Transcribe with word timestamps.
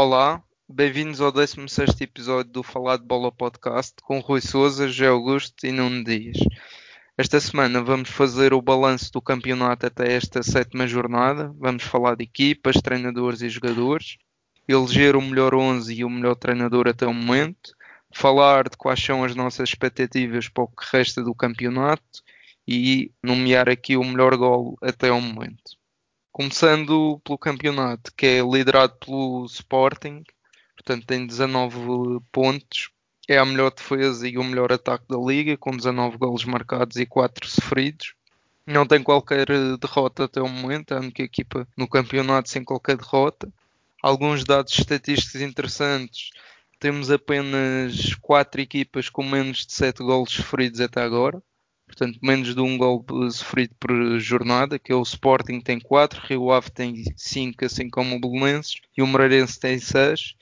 Olá, 0.00 0.40
bem-vindos 0.68 1.20
ao 1.20 1.32
16 1.32 2.00
episódio 2.02 2.52
do 2.52 2.62
Falar 2.62 2.98
de 2.98 3.04
Bola 3.04 3.32
Podcast 3.32 3.96
com 4.00 4.20
Rui 4.20 4.40
Souza, 4.40 4.86
José 4.86 5.08
Augusto 5.08 5.66
e 5.66 5.72
Nuno 5.72 6.04
Dias. 6.04 6.36
Esta 7.16 7.40
semana 7.40 7.82
vamos 7.82 8.08
fazer 8.08 8.54
o 8.54 8.62
balanço 8.62 9.10
do 9.10 9.20
campeonato 9.20 9.86
até 9.86 10.12
esta 10.12 10.40
sétima 10.40 10.86
jornada. 10.86 11.52
Vamos 11.58 11.82
falar 11.82 12.14
de 12.14 12.22
equipas, 12.22 12.76
treinadores 12.76 13.42
e 13.42 13.48
jogadores, 13.48 14.18
eleger 14.68 15.16
o 15.16 15.20
melhor 15.20 15.52
11 15.52 15.92
e 15.92 16.04
o 16.04 16.10
melhor 16.10 16.36
treinador 16.36 16.86
até 16.86 17.04
o 17.04 17.12
momento, 17.12 17.72
falar 18.14 18.68
de 18.68 18.76
quais 18.76 19.02
são 19.02 19.24
as 19.24 19.34
nossas 19.34 19.70
expectativas 19.70 20.48
para 20.48 20.62
o 20.62 20.68
que 20.68 20.86
resta 20.92 21.24
do 21.24 21.34
campeonato 21.34 22.22
e 22.68 23.10
nomear 23.20 23.68
aqui 23.68 23.96
o 23.96 24.04
melhor 24.04 24.36
gol 24.36 24.78
até 24.80 25.10
o 25.10 25.20
momento. 25.20 25.77
Começando 26.38 27.20
pelo 27.24 27.36
campeonato, 27.36 28.12
que 28.14 28.24
é 28.24 28.40
liderado 28.40 28.94
pelo 29.04 29.44
Sporting, 29.46 30.22
portanto 30.76 31.04
tem 31.04 31.26
19 31.26 32.20
pontos, 32.30 32.90
é 33.26 33.38
a 33.38 33.44
melhor 33.44 33.74
defesa 33.74 34.28
e 34.28 34.38
o 34.38 34.44
melhor 34.44 34.72
ataque 34.72 35.04
da 35.08 35.18
liga, 35.18 35.56
com 35.56 35.76
19 35.76 36.16
golos 36.16 36.44
marcados 36.44 36.96
e 36.96 37.04
4 37.04 37.44
sofridos. 37.48 38.14
Não 38.64 38.86
tem 38.86 39.02
qualquer 39.02 39.48
derrota 39.80 40.26
até 40.26 40.40
o 40.40 40.48
momento, 40.48 40.94
é 40.94 40.98
a 40.98 41.00
única 41.00 41.24
equipa 41.24 41.66
no 41.76 41.88
campeonato 41.88 42.48
sem 42.48 42.62
qualquer 42.62 42.96
derrota. 42.96 43.52
Alguns 44.00 44.44
dados 44.44 44.78
estatísticos 44.78 45.40
interessantes. 45.40 46.30
Temos 46.78 47.10
apenas 47.10 48.14
4 48.22 48.60
equipas 48.60 49.08
com 49.08 49.24
menos 49.24 49.66
de 49.66 49.72
7 49.72 50.04
golos 50.04 50.30
sofridos 50.30 50.80
até 50.80 51.02
agora. 51.02 51.42
Portanto, 51.88 52.20
menos 52.22 52.54
de 52.54 52.60
um 52.60 52.76
gol 52.76 53.04
sofrido 53.32 53.74
por 53.80 54.20
jornada, 54.20 54.78
que 54.78 54.92
é 54.92 54.94
o 54.94 55.02
Sporting 55.02 55.60
tem 55.60 55.80
4, 55.80 56.20
Rio 56.26 56.52
Ave 56.52 56.70
tem 56.70 57.02
5, 57.16 57.64
assim 57.64 57.88
como 57.88 58.14
o 58.14 58.20
Belenenses, 58.20 58.76
e 58.96 59.02
o 59.02 59.06
Moreirense 59.06 59.58
tem 59.58 59.78
6. 59.78 60.36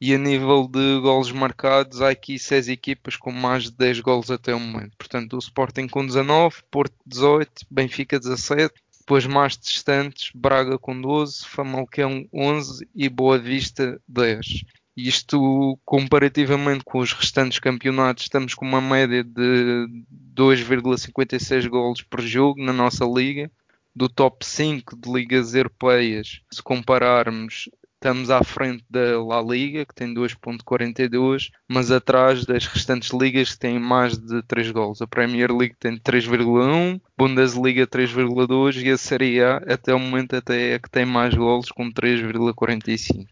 E 0.00 0.14
a 0.14 0.18
nível 0.18 0.66
de 0.66 1.00
golos 1.00 1.30
marcados, 1.30 2.02
há 2.02 2.10
aqui 2.10 2.38
6 2.38 2.68
equipas 2.68 3.16
com 3.16 3.30
mais 3.30 3.64
de 3.64 3.72
10 3.72 4.00
golos 4.00 4.30
até 4.30 4.54
o 4.54 4.60
momento. 4.60 4.96
Portanto, 4.96 5.34
o 5.34 5.38
Sporting 5.38 5.86
com 5.86 6.04
19, 6.04 6.56
Porto 6.70 6.94
18, 7.06 7.66
Benfica 7.70 8.18
17. 8.18 8.74
Depois 9.00 9.24
mais 9.24 9.56
distantes, 9.56 10.32
Braga 10.34 10.78
com 10.78 11.00
12, 11.00 11.46
Famalicão 11.46 12.26
11 12.32 12.88
e 12.94 13.08
Boa 13.08 13.38
Vista 13.38 14.00
10. 14.08 14.64
Isto, 14.96 15.78
comparativamente 15.84 16.82
com 16.84 17.00
os 17.00 17.12
restantes 17.12 17.58
campeonatos, 17.58 18.24
estamos 18.24 18.54
com 18.54 18.64
uma 18.64 18.80
média 18.80 19.22
de 19.22 19.86
2,56 20.34 21.68
golos 21.68 22.02
por 22.02 22.22
jogo 22.22 22.62
na 22.62 22.72
nossa 22.72 23.04
liga. 23.04 23.50
Do 23.94 24.08
top 24.08 24.44
5 24.44 24.96
de 24.96 25.10
ligas 25.10 25.54
europeias, 25.54 26.40
se 26.50 26.62
compararmos, 26.62 27.68
Estamos 27.96 28.30
à 28.30 28.44
frente 28.44 28.84
da 28.90 29.20
La 29.20 29.40
Liga, 29.40 29.86
que 29.86 29.94
tem 29.94 30.12
2.42, 30.14 31.50
mas 31.66 31.90
atrás 31.90 32.44
das 32.44 32.66
restantes 32.66 33.10
ligas 33.10 33.54
que 33.54 33.58
têm 33.58 33.80
mais 33.80 34.18
de 34.18 34.42
3 34.42 34.70
gols. 34.70 35.00
A 35.00 35.06
Premier 35.06 35.50
League 35.50 35.74
tem 35.80 35.96
3,1, 35.98 37.00
Bundesliga 37.16 37.86
3,2 37.86 38.82
e 38.84 38.90
a 38.90 38.98
Série 38.98 39.42
A 39.42 39.56
até 39.56 39.94
o 39.94 39.98
momento 39.98 40.36
até 40.36 40.74
é 40.74 40.78
que 40.78 40.90
tem 40.90 41.06
mais 41.06 41.34
gols 41.34 41.72
com 41.72 41.90
3,45. 41.90 43.26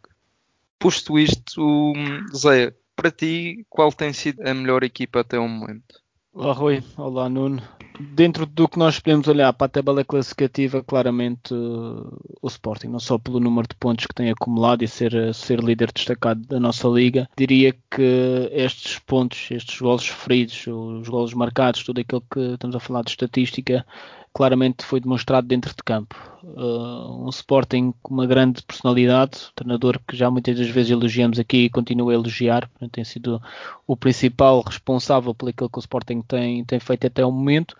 Posto 0.84 1.18
isto, 1.18 1.94
Zé, 2.36 2.74
para 2.94 3.10
ti, 3.10 3.64
qual 3.70 3.90
tem 3.90 4.12
sido 4.12 4.46
a 4.46 4.52
melhor 4.52 4.84
equipa 4.84 5.20
até 5.20 5.38
o 5.38 5.48
momento? 5.48 5.98
Olá 6.30 6.52
Rui, 6.52 6.84
olá 6.98 7.26
Nuno. 7.26 7.62
Dentro 7.98 8.44
do 8.44 8.68
que 8.68 8.78
nós 8.78 9.00
podemos 9.00 9.26
olhar 9.26 9.50
para 9.54 9.64
a 9.64 9.70
tabela 9.70 10.04
classificativa, 10.04 10.84
claramente 10.84 11.54
uh, 11.54 12.20
o 12.42 12.46
Sporting, 12.48 12.88
não 12.88 13.00
só 13.00 13.16
pelo 13.16 13.40
número 13.40 13.66
de 13.66 13.74
pontos 13.76 14.04
que 14.04 14.14
tem 14.14 14.30
acumulado 14.30 14.84
e 14.84 14.86
ser, 14.86 15.14
uh, 15.14 15.32
ser 15.32 15.58
líder 15.60 15.90
destacado 15.90 16.42
da 16.46 16.60
nossa 16.60 16.86
liga, 16.86 17.30
diria 17.34 17.74
que 17.90 18.50
estes 18.52 18.98
pontos, 18.98 19.50
estes 19.50 19.80
golos 19.80 20.02
sofridos, 20.02 20.66
os 20.66 21.08
golos 21.08 21.32
marcados, 21.32 21.82
tudo 21.82 22.02
aquilo 22.02 22.22
que 22.30 22.40
estamos 22.40 22.76
a 22.76 22.80
falar 22.80 23.04
de 23.04 23.10
estatística, 23.10 23.86
claramente 24.34 24.84
foi 24.84 24.98
demonstrado 24.98 25.46
dentro 25.46 25.70
de 25.70 25.82
campo. 25.84 26.16
Uh, 26.42 27.24
um 27.24 27.28
Sporting 27.28 27.94
com 28.02 28.12
uma 28.12 28.26
grande 28.26 28.60
personalidade, 28.62 29.52
treinador 29.54 30.00
que 30.06 30.16
já 30.16 30.28
muitas 30.28 30.58
das 30.58 30.68
vezes 30.68 30.90
elogiamos 30.90 31.38
aqui 31.38 31.58
e 31.58 31.70
continua 31.70 32.10
a 32.10 32.14
elogiar, 32.16 32.68
tem 32.90 33.04
sido 33.04 33.40
o 33.86 33.96
principal 33.96 34.60
responsável 34.60 35.32
por 35.32 35.48
aquilo 35.48 35.70
que 35.70 35.78
o 35.78 35.80
Sporting 35.80 36.20
tem, 36.22 36.64
tem 36.64 36.80
feito 36.80 37.06
até 37.06 37.24
o 37.24 37.30
momento. 37.30 37.76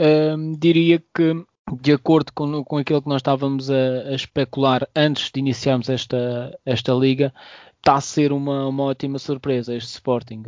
Uh, 0.00 0.56
diria 0.58 1.02
que 1.14 1.44
de 1.82 1.92
acordo 1.92 2.32
com, 2.32 2.64
com 2.64 2.78
aquilo 2.78 3.02
que 3.02 3.08
nós 3.08 3.20
estávamos 3.20 3.70
a, 3.70 4.08
a 4.08 4.14
especular 4.14 4.88
antes 4.96 5.30
de 5.30 5.38
iniciarmos 5.38 5.88
esta, 5.88 6.58
esta 6.64 6.92
liga, 6.94 7.32
está 7.76 7.94
a 7.94 8.00
ser 8.00 8.32
uma, 8.32 8.66
uma 8.66 8.84
ótima 8.84 9.18
surpresa 9.18 9.76
este 9.76 9.90
Sporting. 9.90 10.42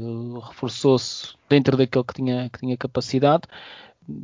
Reforçou-se 0.49 1.35
dentro 1.49 1.77
daquilo 1.77 2.05
que 2.05 2.15
tinha, 2.15 2.49
que 2.51 2.59
tinha 2.59 2.77
capacidade 2.77 3.45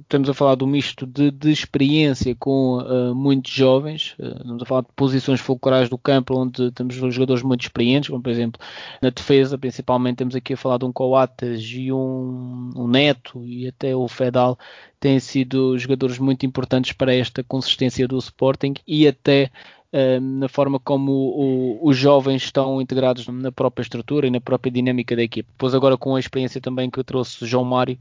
estamos 0.00 0.28
a 0.28 0.34
falar 0.34 0.54
do 0.54 0.66
misto 0.66 1.06
de, 1.06 1.30
de 1.30 1.50
experiência 1.50 2.34
com 2.34 2.78
uh, 2.78 3.14
muitos 3.14 3.52
jovens, 3.52 4.14
uh, 4.18 4.36
estamos 4.38 4.62
a 4.62 4.66
falar 4.66 4.80
de 4.82 4.88
posições 4.94 5.40
fulcrais 5.40 5.88
do 5.88 5.96
campo 5.96 6.36
onde 6.36 6.70
temos 6.72 6.94
jogadores 6.94 7.42
muito 7.42 7.62
experientes, 7.62 8.08
como 8.08 8.22
por 8.22 8.30
exemplo 8.30 8.60
na 9.00 9.10
defesa, 9.10 9.56
principalmente 9.56 10.16
temos 10.16 10.34
aqui 10.34 10.54
a 10.54 10.56
falar 10.56 10.78
de 10.78 10.84
um 10.84 10.92
Coates 10.92 11.62
e 11.72 11.92
um, 11.92 12.70
um 12.76 12.88
Neto 12.88 13.44
e 13.44 13.68
até 13.68 13.94
o 13.94 14.08
Fedal 14.08 14.58
têm 15.00 15.20
sido 15.20 15.78
jogadores 15.78 16.18
muito 16.18 16.44
importantes 16.44 16.92
para 16.92 17.14
esta 17.14 17.42
consistência 17.44 18.06
do 18.08 18.18
Sporting 18.18 18.74
e 18.86 19.06
até 19.06 19.50
uh, 19.92 20.20
na 20.20 20.48
forma 20.48 20.78
como 20.78 21.12
o, 21.12 21.78
o, 21.84 21.88
os 21.88 21.96
jovens 21.96 22.42
estão 22.42 22.80
integrados 22.80 23.26
na 23.28 23.52
própria 23.52 23.82
estrutura 23.82 24.26
e 24.26 24.30
na 24.30 24.40
própria 24.40 24.70
dinâmica 24.70 25.14
da 25.14 25.22
equipe. 25.22 25.48
Depois 25.52 25.74
agora 25.74 25.96
com 25.96 26.16
a 26.16 26.20
experiência 26.20 26.60
também 26.60 26.90
que 26.90 27.02
trouxe 27.04 27.46
João 27.46 27.64
Mário, 27.64 27.98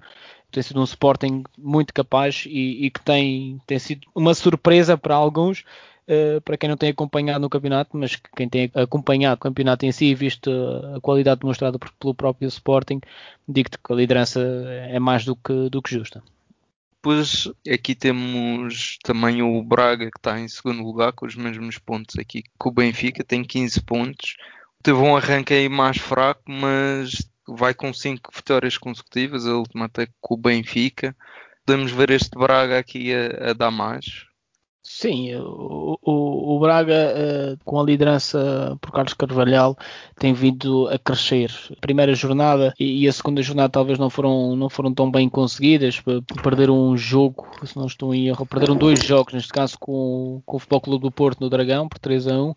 tem 0.52 0.64
sido 0.64 0.80
um 0.80 0.84
Sporting 0.84 1.44
muito 1.58 1.94
capaz 1.94 2.46
e, 2.48 2.86
e 2.86 2.90
que 2.90 3.02
tem, 3.02 3.62
tem 3.66 3.80
sido 3.80 4.08
uma 4.16 4.34
surpresa 4.34 4.98
para 4.98 5.16
alguns, 5.16 5.64
uh, 6.08 6.42
para 6.42 6.58
quem 6.58 6.70
não 6.70 6.78
tem 6.78 6.90
acompanhado 6.90 7.40
no 7.40 7.50
campeonato, 7.50 7.98
mas 7.98 8.16
quem 8.36 8.48
tem 8.48 8.72
acompanhado 8.74 9.36
o 9.36 9.40
campeonato 9.40 9.86
em 9.86 9.92
si 9.92 10.06
e 10.06 10.16
visto 10.16 10.50
a 10.96 11.02
qualidade 11.02 11.42
demonstrada 11.42 11.78
pelo 12.00 12.16
próprio 12.16 12.48
Sporting, 12.48 13.02
digo-te 13.48 13.78
que 13.78 13.94
a 13.94 13.96
liderança 13.96 14.42
é 14.90 15.00
mais 15.00 15.26
do 15.26 15.36
que, 15.36 15.70
do 15.70 15.82
que 15.82 15.92
justa. 15.92 16.24
Depois 16.98 17.48
aqui 17.72 17.94
temos 17.94 18.98
também 19.04 19.42
o 19.42 19.64
Braga 19.64 20.10
que 20.10 20.18
está 20.18 20.40
em 20.40 20.48
segundo 20.48 20.84
lugar 20.84 21.14
com 21.14 21.26
os 21.26 21.36
mesmos 21.36 21.78
pontos 21.78 22.18
aqui 22.18 22.42
que 22.42 22.68
o 22.68 22.72
Benfica, 22.72 23.24
tem 23.24 23.44
15 23.44 23.82
pontos. 23.82 24.36
Teve 24.82 24.98
um 24.98 25.16
arranque 25.16 25.54
aí 25.54 25.70
mais 25.70 25.98
fraco, 25.98 26.42
mas 26.48 27.30
vai 27.48 27.74
com 27.74 27.94
5 27.94 28.32
vitórias 28.36 28.78
consecutivas, 28.78 29.46
a 29.46 29.56
última 29.56 29.86
até 29.86 30.08
com 30.20 30.34
o 30.36 30.38
Benfica. 30.38 31.16
Podemos 31.66 31.92
ver 31.92 32.12
este 32.12 32.38
Braga 32.38 32.80
aqui 32.80 33.14
a, 33.14 33.52
a 33.52 33.54
dar 33.54 33.72
mais. 33.72 34.28
Sim, 34.90 35.36
o, 35.36 36.00
o, 36.02 36.56
o 36.56 36.60
Braga, 36.62 37.14
uh, 37.14 37.58
com 37.66 37.78
a 37.78 37.84
liderança 37.84 38.78
por 38.80 38.94
Carlos 38.94 39.14
Carvalhal, 39.14 39.78
tem 40.18 40.34
vindo 40.34 40.88
a 40.88 40.98
crescer. 40.98 41.52
A 41.76 41.82
primeira 41.82 42.16
jornada 42.16 42.74
e, 42.80 43.06
a 43.06 43.12
segunda 43.12 43.42
jornada 43.42 43.68
talvez 43.68 44.00
não 44.00 44.10
foram, 44.10 44.56
não 44.56 44.70
foram 44.70 44.94
tão 44.94 45.12
bem 45.12 45.28
conseguidas. 45.28 46.02
Perderam 46.42 46.90
um 46.90 46.96
jogo, 46.96 47.46
se 47.66 47.76
não 47.76 47.86
estou 47.86 48.16
em 48.16 48.28
erro, 48.28 48.46
perderam 48.46 48.78
dois 48.78 49.04
jogos, 49.04 49.34
neste 49.34 49.52
caso 49.52 49.78
com, 49.78 50.42
com 50.46 50.56
o 50.56 50.60
Futebol 50.60 50.82
Clube 50.82 51.04
do 51.04 51.12
Porto 51.12 51.42
no 51.42 51.50
Dragão, 51.50 51.90
por 51.90 52.00
3 52.00 52.26
a 52.30 52.42
1, 52.42 52.50
uh, 52.50 52.56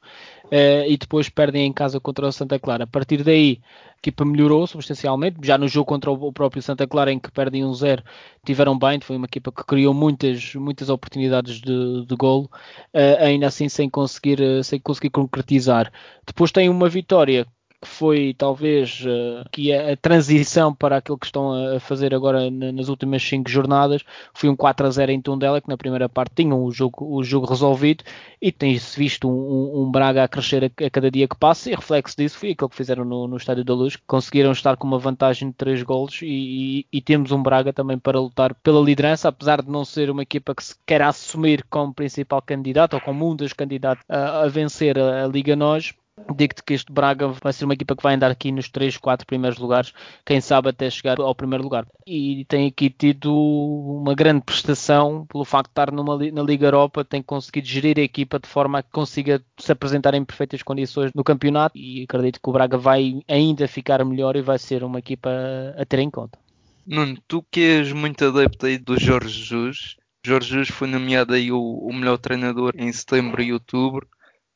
eh, 0.53 0.89
e 0.89 0.97
depois 0.97 1.29
perdem 1.29 1.67
em 1.67 1.73
casa 1.73 1.99
contra 1.99 2.29
o 2.29 2.33
Santa 2.33 2.61
Clara. 2.61 2.85
A 2.85 2.87
partir 2.87 3.25
daí, 3.25 3.61
equipa 4.03 4.25
melhorou 4.25 4.67
substancialmente. 4.67 5.37
Já 5.43 5.59
no 5.59 5.69
jogo 5.69 5.87
contra 5.87 6.11
o 6.11 6.33
próprio 6.33 6.63
Santa 6.63 6.87
Clara, 6.87 7.13
em 7.13 7.19
que 7.19 7.31
perdem 7.31 7.65
um 7.65 7.73
zero, 7.75 8.03
tiveram 8.45 8.79
bem. 8.79 8.99
Foi 9.01 9.17
uma 9.17 9.27
equipa 9.27 9.53
que 9.53 9.65
criou 9.65 9.95
muitas, 9.95 10.55
muitas 10.55 10.89
oportunidades 10.89 11.61
de, 11.61 12.07
de 12.07 12.17
golo, 12.17 12.51
uh, 12.95 13.23
ainda 13.25 13.47
assim 13.47 13.69
sem 13.69 13.89
conseguir, 13.89 14.41
uh, 14.41 14.65
sem 14.65 14.81
conseguir 14.81 15.11
concretizar. 15.11 15.93
Depois 16.27 16.51
tem 16.51 16.69
uma 16.69 16.89
vitória 16.89 17.47
que 17.81 17.89
foi 17.89 18.35
talvez 18.37 19.03
uh, 19.07 19.49
que 19.51 19.73
a, 19.73 19.93
a, 19.93 19.97
transição 19.97 20.75
para 20.75 20.99
aquilo 20.99 21.17
que 21.17 21.27
estão 21.27 21.77
a 21.77 21.81
fazer 21.81 22.15
agora 22.15 22.51
nas 22.51 22.89
últimas 22.89 23.23
cinco 23.23 23.49
jornadas. 23.49 24.03
Foi 24.35 24.51
um 24.51 24.57
4 24.57 24.87
a 24.87 24.91
0 24.91 25.13
em 25.13 25.21
Tondela 25.21 25.61
que 25.61 25.69
na 25.69 25.79
primeira 25.79 26.09
parte 26.09 26.35
tinham 26.37 26.63
o 26.63 26.71
jogo, 26.71 27.05
o 27.05 27.25
jogo 27.25 27.47
resolvido 27.47 28.05
e 28.41 28.53
tem-se 28.53 28.99
visto 28.99 29.29
um, 29.29 29.83
um, 29.83 29.91
Braga 29.91 30.25
a 30.25 30.29
crescer 30.29 30.65
a, 30.65 30.85
a, 30.85 30.91
cada 30.91 31.11
dia 31.11 31.27
que 31.27 31.37
passa 31.37 31.71
e 31.71 31.75
reflexo 31.75 32.17
disso 32.17 32.39
foi 32.39 32.51
aquilo 32.51 32.69
que 32.69 32.77
fizeram 32.77 33.05
no, 33.05 33.27
no 33.27 33.37
Estádio 33.37 33.65
da 33.65 33.75
Luz, 33.75 33.97
conseguiram 34.07 34.53
estar 34.53 34.77
com 34.77 34.87
uma 34.87 34.99
vantagem 34.99 35.49
de 35.49 35.55
3 35.55 35.83
golos 35.83 36.21
e, 36.23 36.27
e, 36.27 36.87
e, 36.93 37.01
temos 37.01 37.33
um 37.33 37.43
Braga 37.43 37.73
também 37.73 37.99
para 37.99 38.21
lutar 38.21 38.55
pela 38.55 38.81
liderança, 38.81 39.29
apesar 39.29 39.63
de 39.63 39.71
não 39.71 39.85
ser 39.85 40.11
uma 40.11 40.23
equipa 40.23 40.55
que 40.55 40.65
se 40.65 40.75
quer 40.87 41.01
assumir 41.03 41.65
como 41.71 41.95
principal 41.95 42.43
candidato 42.43 42.95
ou 42.95 43.01
como 43.01 43.31
um 43.31 43.35
dos 43.35 43.53
candidatos 43.53 44.05
a, 44.09 44.43
a 44.43 44.49
vencer 44.49 44.99
a, 44.99 45.25
a 45.25 45.27
Liga 45.27 45.57
Nós, 45.57 45.95
digo-te 46.35 46.63
que 46.63 46.75
este 46.75 46.93
Braga 46.93 47.29
vai 47.29 47.53
ser 47.53 47.65
uma 47.65 47.75
equipa 47.75 47.97
que 47.97 48.03
vai 48.03 48.15
andar 48.15 48.31
aqui 48.31 48.53
nos 48.53 48.69
3, 48.69 48.97
4 48.97 49.27
primeiros 49.27 49.59
lugares, 49.59 49.93
quem 50.25 50.41
sabe 50.41 50.69
até 50.69 50.89
chegar 50.91 51.21
ao 51.21 51.35
primeiro 51.35 51.65
lugar. 51.65 51.87
E 52.07 52.45
tem 52.47 52.67
aqui 52.67 52.91
tido 52.91 53.35
uma 53.35 54.15
grande 54.15 54.43
prestação 54.43 55.27
pelo 55.27 55.45
facto 55.45 55.69
de 55.69 55.73
estar 55.73 55.93
numa, 55.93 56.17
na 56.33 56.43
Liga 56.43 56.67
Europa, 56.67 57.05
tem 57.05 57.23
conseguido 57.23 57.67
gerir 57.67 57.99
a 57.99 58.03
equipa 58.03 58.39
de 58.39 58.49
forma 58.49 58.79
a 58.79 58.83
que 58.83 58.91
consiga 58.91 59.43
se 59.59 59.73
apresentar 59.73 60.15
em 60.15 60.25
perfeitas 60.25 60.63
condições 60.63 61.13
no 61.15 61.25
campeonato 61.25 61.77
e 61.77 62.05
acredito 62.05 62.41
que 62.43 62.49
o 62.49 62.53
Braga 62.53 62.79
vai 62.79 63.21
ainda 63.29 63.67
ficar 63.69 64.05
melhor 64.05 64.37
e 64.37 64.43
vai 64.43 64.59
ser 64.59 64.85
uma 64.85 64.99
equipa 64.99 65.31
a 65.77 65.85
ter 65.85 65.99
em 65.99 66.11
conta. 66.11 66.39
Nuno, 66.87 67.19
tu 67.29 67.45
que 67.51 67.61
és 67.61 67.93
muito 67.93 68.25
adepto 68.25 68.67
aí 68.67 68.79
do 68.79 68.99
Jorge 68.99 69.29
Jesus, 69.29 69.97
Jorge 70.25 70.51
Jesus 70.51 70.69
foi 70.69 70.89
nomeado 70.89 71.35
aí 71.35 71.53
o, 71.53 71.61
o 71.61 71.93
melhor 71.93 72.19
treinador 72.19 72.73
em 72.77 72.91
setembro 72.93 73.43
e 73.43 73.53
outubro 73.53 74.09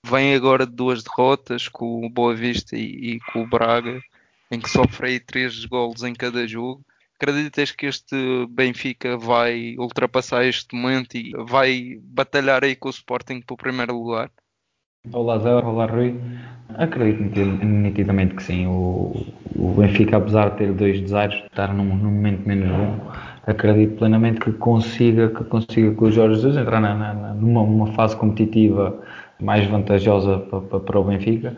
vem 0.04 0.34
agora 0.34 0.66
de 0.66 0.72
duas 0.72 1.02
derrotas 1.02 1.66
com 1.66 2.04
o 2.04 2.10
Boa 2.10 2.34
Vista 2.34 2.76
e, 2.76 3.14
e 3.14 3.20
com 3.32 3.42
o 3.42 3.46
Braga, 3.46 4.00
em 4.50 4.60
que 4.60 4.68
sofre 4.68 5.08
aí 5.08 5.20
três 5.20 5.64
golos 5.64 6.02
em 6.02 6.12
cada 6.12 6.46
jogo. 6.46 6.82
Acreditas 7.16 7.70
que 7.70 7.86
este 7.86 8.46
Benfica 8.50 9.16
vai 9.16 9.76
ultrapassar 9.78 10.44
este 10.44 10.76
momento 10.76 11.16
e 11.16 11.32
vai 11.48 11.98
batalhar 12.02 12.62
aí 12.62 12.76
com 12.76 12.88
o 12.88 12.90
Sporting 12.90 13.40
para 13.40 13.54
o 13.54 13.56
primeiro 13.56 13.96
lugar? 13.96 14.30
Olá 15.12 15.38
Zé, 15.38 15.54
olá 15.54 15.86
Rui. 15.86 16.14
Acredito 16.76 17.38
nitidamente 17.64 18.34
que 18.34 18.42
sim. 18.42 18.66
O, 18.66 19.26
o 19.56 19.74
Benfica, 19.78 20.18
apesar 20.18 20.50
de 20.50 20.58
ter 20.58 20.72
dois 20.72 21.00
desaires, 21.00 21.42
estar 21.44 21.72
num, 21.72 21.96
num, 21.96 22.10
momento 22.10 22.46
menos 22.46 22.68
bom, 22.68 23.12
acredito 23.46 23.96
plenamente 23.96 24.40
que 24.40 24.52
consiga, 24.52 25.28
que 25.28 25.44
consiga 25.44 25.94
com 25.94 26.06
o 26.06 26.10
Jorge 26.10 26.36
Jesus 26.36 26.56
entrar 26.56 26.80
na, 26.80 26.94
na, 26.94 27.34
numa 27.34 27.92
fase 27.92 28.16
competitiva 28.16 29.02
mais 29.44 29.66
vantajosa 29.66 30.38
para, 30.38 30.80
para 30.80 30.98
o 30.98 31.04
Benfica, 31.04 31.54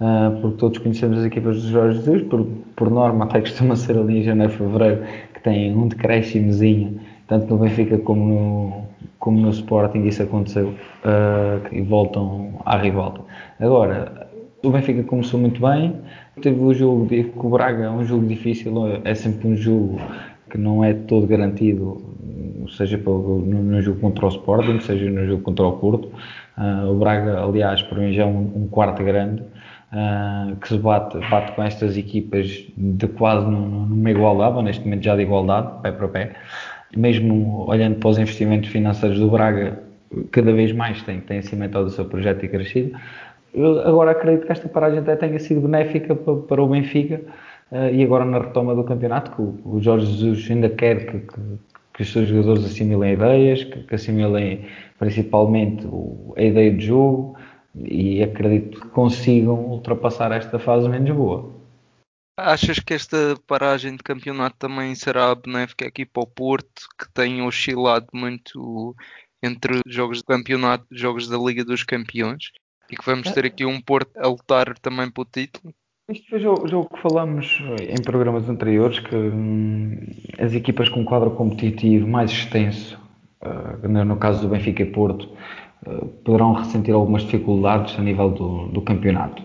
uh, 0.00 0.40
porque 0.40 0.56
todos 0.58 0.78
conhecemos 0.78 1.18
as 1.18 1.24
equipas 1.24 1.62
de 1.62 1.70
Jorge 1.70 1.98
Jesus, 1.98 2.22
por, 2.24 2.46
por 2.76 2.90
norma 2.90 3.24
até 3.24 3.40
costuma 3.40 3.74
ser 3.74 3.96
ali 3.96 4.18
em 4.18 4.22
janeiro, 4.22 4.52
fevereiro, 4.52 5.02
que 5.34 5.40
tem 5.40 5.74
um 5.74 5.88
decréscimozinho, 5.88 7.00
tanto 7.26 7.52
no 7.52 7.60
Benfica 7.60 7.98
como 7.98 8.24
no, 8.26 8.82
como 9.18 9.40
no 9.40 9.50
Sporting 9.50 10.04
isso 10.04 10.22
aconteceu, 10.22 10.68
uh, 10.68 11.66
e 11.72 11.80
voltam 11.80 12.60
à 12.64 12.76
rivalta. 12.76 13.22
Agora, 13.58 14.28
o 14.62 14.70
Benfica 14.70 15.02
começou 15.04 15.40
muito 15.40 15.60
bem, 15.60 15.94
teve 16.42 16.60
o 16.60 16.72
jogo 16.74 17.08
com 17.36 17.46
o 17.46 17.50
Braga, 17.50 17.84
é 17.84 17.90
um 17.90 18.04
jogo 18.04 18.26
difícil, 18.26 18.72
é 19.04 19.14
sempre 19.14 19.48
um 19.48 19.56
jogo 19.56 19.98
que 20.50 20.58
não 20.58 20.84
é 20.84 20.92
todo 20.92 21.26
garantido, 21.26 22.02
seja 22.76 22.96
no, 22.98 23.80
jogo 23.80 24.00
contra 24.00 24.26
o 24.26 24.28
Sporting, 24.28 24.80
seja 24.80 25.08
no 25.08 25.26
jogo 25.26 25.42
contra 25.42 25.66
o 25.66 25.72
Porto. 25.72 26.08
Uh, 26.58 26.90
o 26.90 26.98
Braga, 26.98 27.42
aliás, 27.42 27.82
para 27.82 27.98
mim 27.98 28.12
já 28.12 28.22
é 28.22 28.26
um, 28.26 28.52
um 28.54 28.68
quarto 28.68 29.02
grande, 29.02 29.42
uh, 29.92 30.56
que 30.56 30.68
se 30.68 30.78
bate, 30.78 31.18
bate 31.30 31.52
com 31.52 31.62
estas 31.62 31.96
equipas 31.96 32.66
de 32.76 33.06
quase 33.08 33.46
numa 33.46 34.10
igualdade, 34.10 34.56
ou 34.56 34.62
neste 34.62 34.84
momento 34.84 35.04
já 35.04 35.16
de 35.16 35.22
igualdade, 35.22 35.80
pé 35.82 35.92
para 35.92 36.08
pé. 36.08 36.32
Mesmo 36.96 37.66
olhando 37.68 37.96
para 37.96 38.10
os 38.10 38.18
investimentos 38.18 38.68
financeiros 38.68 39.18
do 39.18 39.30
Braga, 39.30 39.78
cada 40.32 40.52
vez 40.52 40.72
mais 40.72 41.02
tem, 41.02 41.20
tem 41.20 41.40
cimentado 41.42 41.86
o 41.86 41.90
seu 41.90 42.04
projeto 42.04 42.44
e 42.44 42.48
crescido. 42.48 42.98
Eu 43.54 43.80
agora 43.86 44.12
acredito 44.12 44.46
que 44.46 44.52
esta 44.52 44.68
paragem 44.68 45.00
até 45.00 45.16
tenha 45.16 45.38
sido 45.38 45.60
benéfica 45.62 46.14
para, 46.14 46.34
para 46.36 46.62
o 46.62 46.68
Benfica, 46.68 47.20
Uh, 47.70 47.94
e 47.94 48.02
agora 48.02 48.24
na 48.24 48.38
retoma 48.38 48.74
do 48.74 48.82
campeonato, 48.82 49.30
que 49.30 49.40
o, 49.40 49.76
o 49.76 49.80
Jorge 49.80 50.06
Jesus 50.06 50.50
ainda 50.50 50.68
quer 50.68 51.06
que, 51.06 51.20
que, 51.20 51.40
que, 51.94 52.02
os 52.02 52.12
seus 52.12 52.28
jogadores 52.28 52.64
assimilem 52.64 53.12
ideias, 53.12 53.62
que, 53.62 53.84
que 53.84 53.94
assimilem 53.94 54.66
principalmente 54.98 55.86
o, 55.86 56.34
a 56.36 56.42
ideia 56.42 56.72
de 56.72 56.84
jogo 56.84 57.36
e 57.74 58.22
acredito 58.22 58.80
que 58.80 58.88
consigam 58.88 59.54
ultrapassar 59.54 60.32
esta 60.32 60.58
fase 60.58 60.88
menos 60.88 61.10
boa. 61.10 61.60
Achas 62.36 62.78
que 62.78 62.94
esta 62.94 63.36
paragem 63.46 63.96
de 63.96 64.02
campeonato 64.02 64.56
também 64.58 64.94
será 64.94 65.34
benéfica 65.34 65.86
aqui 65.86 66.06
para 66.06 66.22
o 66.22 66.26
Porto, 66.26 66.88
que 66.98 67.12
tem 67.12 67.42
oscilado 67.42 68.06
muito 68.12 68.96
entre 69.42 69.80
jogos 69.86 70.18
de 70.18 70.24
campeonato 70.24 70.86
e 70.90 70.98
jogos 70.98 71.28
da 71.28 71.36
Liga 71.36 71.64
dos 71.64 71.84
Campeões? 71.84 72.50
E 72.90 72.96
que 72.96 73.04
vamos 73.04 73.30
ter 73.30 73.44
aqui 73.44 73.64
um 73.64 73.80
Porto 73.80 74.10
a 74.16 74.26
lutar 74.26 74.76
também 74.78 75.10
pelo 75.10 75.26
título? 75.30 75.72
Isto 76.10 76.28
foi 76.28 76.44
o 76.44 76.66
jogo 76.66 76.88
que 76.92 77.00
falámos 77.00 77.62
em 77.88 78.02
programas 78.02 78.48
anteriores, 78.48 78.98
que 78.98 79.14
hum, 79.14 79.96
as 80.40 80.52
equipas 80.52 80.88
com 80.88 81.04
quadro 81.04 81.30
competitivo 81.30 82.08
mais 82.08 82.32
extenso, 82.32 82.98
uh, 83.42 83.88
no 83.88 84.16
caso 84.16 84.42
do 84.42 84.48
Benfica 84.48 84.82
e 84.82 84.86
Porto, 84.86 85.28
uh, 85.86 86.06
poderão 86.24 86.52
ressentir 86.52 86.92
algumas 86.92 87.22
dificuldades 87.22 87.96
a 87.96 88.02
nível 88.02 88.28
do, 88.30 88.66
do, 88.70 88.82
campeonato. 88.82 89.40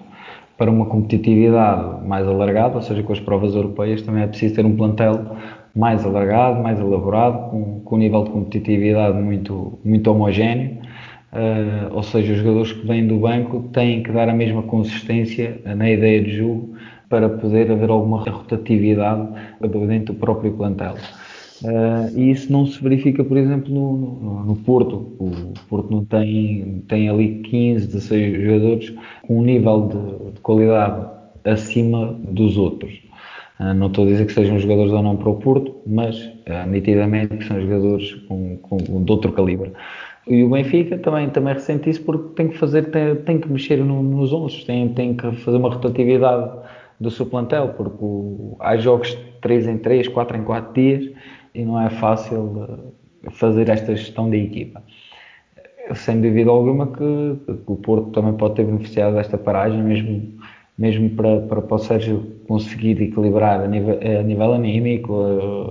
Para 0.57 0.71
uma 0.71 0.87
competitividade 0.87 2.03
mais 2.07 2.27
alargada, 2.27 2.77
ou 2.77 2.81
seja, 2.81 3.03
com 3.03 3.13
as 3.13 3.19
provas 3.19 3.53
europeias, 3.53 4.01
também 4.01 4.23
é 4.23 4.27
preciso 4.27 4.55
ter 4.55 4.65
um 4.65 4.75
plantel 4.75 5.37
mais 5.75 6.03
alargado, 6.03 6.63
mais 6.63 6.79
elaborado, 6.79 7.51
com, 7.51 7.81
com 7.81 7.95
um 7.95 7.99
nível 7.99 8.23
de 8.23 8.31
competitividade 8.31 9.21
muito, 9.21 9.77
muito 9.85 10.09
homogéneo 10.09 10.79
Uh, 11.33 11.93
ou 11.93 12.03
seja, 12.03 12.31
os 12.33 12.39
jogadores 12.39 12.71
que 12.71 12.87
vêm 12.87 13.07
do 13.07 13.17
banco 13.17 13.69
têm 13.73 14.01
que 14.01 14.11
dar 14.11 14.29
a 14.29 14.33
mesma 14.33 14.63
consistência 14.63 15.59
na 15.65 15.89
ideia 15.89 16.23
de 16.23 16.37
jogo 16.37 16.75
para 17.09 17.29
poder 17.29 17.71
haver 17.71 17.89
alguma 17.89 18.19
rotatividade 18.19 19.27
dentro 19.87 20.13
do 20.13 20.19
próprio 20.19 20.53
plantel. 20.53 20.95
Uh, 21.63 22.17
e 22.17 22.31
isso 22.31 22.51
não 22.51 22.65
se 22.65 22.81
verifica, 22.83 23.23
por 23.23 23.37
exemplo, 23.37 23.73
no, 23.73 23.97
no, 23.97 24.43
no, 24.45 24.55
Porto. 24.57 25.15
O 25.17 25.53
Porto 25.69 25.89
não 25.89 26.03
tem, 26.03 26.83
tem 26.87 27.09
ali 27.09 27.41
15, 27.43 27.87
16 27.87 28.43
jogadores 28.43 28.93
com 29.25 29.39
um 29.39 29.41
nível 29.41 29.87
de, 29.87 30.33
de 30.33 30.39
qualidade 30.41 31.07
acima 31.45 32.13
dos 32.27 32.57
outros. 32.57 32.93
Uh, 33.59 33.73
não 33.73 33.87
estou 33.87 34.05
a 34.05 34.07
dizer 34.07 34.25
que 34.25 34.33
sejam 34.33 34.59
jogadores 34.59 34.91
ou 34.91 35.01
não 35.01 35.15
para 35.15 35.29
o 35.29 35.35
Porto, 35.35 35.75
mas 35.87 36.17
uh, 36.25 36.69
nitidamente 36.69 37.45
são 37.45 37.61
jogadores 37.61 38.13
com, 38.27 38.57
com, 38.57 38.77
de 38.77 39.11
outro 39.11 39.31
calibre. 39.31 39.71
E 40.27 40.43
o 40.43 40.49
Benfica 40.49 40.97
também, 40.97 41.29
também 41.29 41.53
ressente 41.53 41.89
isso 41.89 42.03
porque 42.03 42.33
tem 42.35 42.47
que 42.47 42.57
fazer, 42.57 42.89
tem, 42.89 43.15
tem 43.15 43.39
que 43.39 43.47
mexer 43.47 43.77
no, 43.77 44.01
nos 44.01 44.33
11, 44.33 44.65
tem, 44.65 44.89
tem 44.89 45.15
que 45.15 45.31
fazer 45.37 45.57
uma 45.57 45.69
rotatividade 45.69 46.51
do 46.99 47.11
seu 47.11 47.27
plantel, 47.27 47.69
porque 47.77 47.97
o, 48.03 48.57
há 48.59 48.75
jogos 48.77 49.09
de 49.09 49.23
3 49.41 49.67
em 49.67 49.77
3, 49.77 50.07
4 50.07 50.37
em 50.37 50.43
4 50.43 50.73
dias 50.73 51.11
e 51.53 51.63
não 51.63 51.79
é 51.79 51.89
fácil 51.89 52.67
eh, 53.23 53.29
fazer 53.31 53.69
esta 53.69 53.95
gestão 53.95 54.29
da 54.29 54.37
equipa. 54.37 54.81
Sem 55.93 56.19
dúvida 56.19 56.49
alguma 56.49 56.87
que, 56.87 57.37
que, 57.45 57.63
o 57.67 57.75
Porto 57.75 58.09
também 58.09 58.33
pode 58.33 58.55
ter 58.55 58.63
beneficiado 58.63 59.13
desta 59.13 59.37
paragem, 59.37 59.83
mesmo, 59.83 60.39
mesmo 60.75 61.11
para, 61.11 61.41
para, 61.41 61.61
para 61.61 61.75
o 61.75 61.79
Sérgio 61.79 62.25
conseguir 62.47 62.99
equilibrar 62.99 63.61
a 63.61 63.67
nível, 63.67 63.99
a 64.01 64.23
nível 64.23 64.53
anímico 64.53 65.13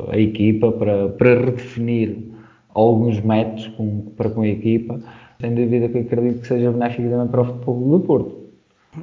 a, 0.09 0.15
a 0.15 0.19
equipa, 0.19 0.71
para, 0.71 1.09
para 1.09 1.35
redefinir 1.47 2.34
alguns 2.75 3.21
métodos 3.21 3.69
com, 3.69 4.01
para 4.17 4.29
com 4.31 4.43
a 4.43 4.49
equipa, 4.49 5.01
sem 5.41 5.55
dúvida 5.55 5.89
que 5.89 5.99
acredito 5.99 6.41
que 6.41 6.49
seja 6.49 6.73
benéfico 6.73 7.09
também 7.09 7.29
para 7.29 7.43
o 7.43 7.45
futebol 7.45 7.99
do 7.99 8.01
Porto. 8.05 8.45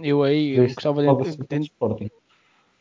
Eu 0.01 0.23
aí 0.23 0.55
eu 0.55 0.65
gostava 0.65 1.01
de, 1.01 1.37
de, 1.47 2.11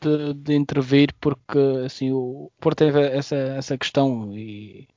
de, 0.00 0.34
de, 0.34 0.54
intervir 0.54 1.12
porque 1.20 1.58
assim, 1.84 2.12
o 2.12 2.50
Porto 2.60 2.78
teve 2.78 3.00
essa, 3.00 3.36
essa 3.36 3.76
questão 3.76 4.32
e 4.36 4.88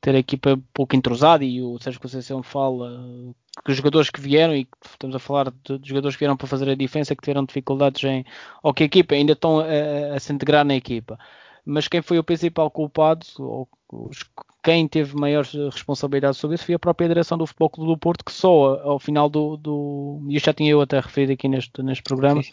ter 0.00 0.14
a 0.14 0.18
equipa 0.18 0.58
pouco 0.72 0.96
entrosada 0.96 1.44
e 1.44 1.60
o 1.60 1.78
Sérgio 1.78 2.00
Conceição 2.00 2.42
fala 2.42 2.98
que 3.62 3.70
os 3.70 3.76
jogadores 3.76 4.08
que 4.08 4.20
vieram 4.20 4.54
e 4.54 4.66
estamos 4.90 5.14
a 5.14 5.18
falar 5.18 5.52
de, 5.64 5.78
de, 5.78 5.88
jogadores 5.88 6.16
que 6.16 6.20
vieram 6.20 6.36
para 6.36 6.46
fazer 6.46 6.70
a 6.70 6.74
diferença 6.74 7.14
que 7.14 7.22
tiveram 7.22 7.44
dificuldades 7.44 8.02
em 8.04 8.24
ou 8.62 8.72
que 8.72 8.82
a 8.82 8.86
equipa 8.86 9.14
ainda 9.14 9.34
estão 9.34 9.60
a, 9.60 10.16
a 10.16 10.18
se 10.18 10.32
integrar 10.32 10.64
na 10.64 10.74
equipa 10.74 11.18
mas 11.64 11.88
quem 11.88 12.00
foi 12.00 12.18
o 12.18 12.24
principal 12.24 12.70
culpado 12.70 13.26
ou 13.38 13.68
os 13.92 14.24
quem 14.62 14.86
teve 14.86 15.16
maior 15.16 15.44
responsabilidade 15.44 16.36
sobre 16.36 16.54
isso 16.54 16.66
foi 16.66 16.74
a 16.74 16.78
própria 16.78 17.08
direção 17.08 17.38
do 17.38 17.46
Futebol 17.46 17.70
Clube 17.70 17.90
do 17.92 17.98
Porto, 17.98 18.24
que 18.24 18.32
só 18.32 18.80
ao 18.82 18.98
final 18.98 19.28
do. 19.28 19.56
do 19.56 20.20
e 20.28 20.38
já 20.38 20.52
tinha 20.52 20.70
eu 20.70 20.80
até 20.80 21.00
referido 21.00 21.32
aqui 21.32 21.48
neste, 21.48 21.82
neste 21.82 22.02
programa, 22.02 22.42
Sim. 22.42 22.52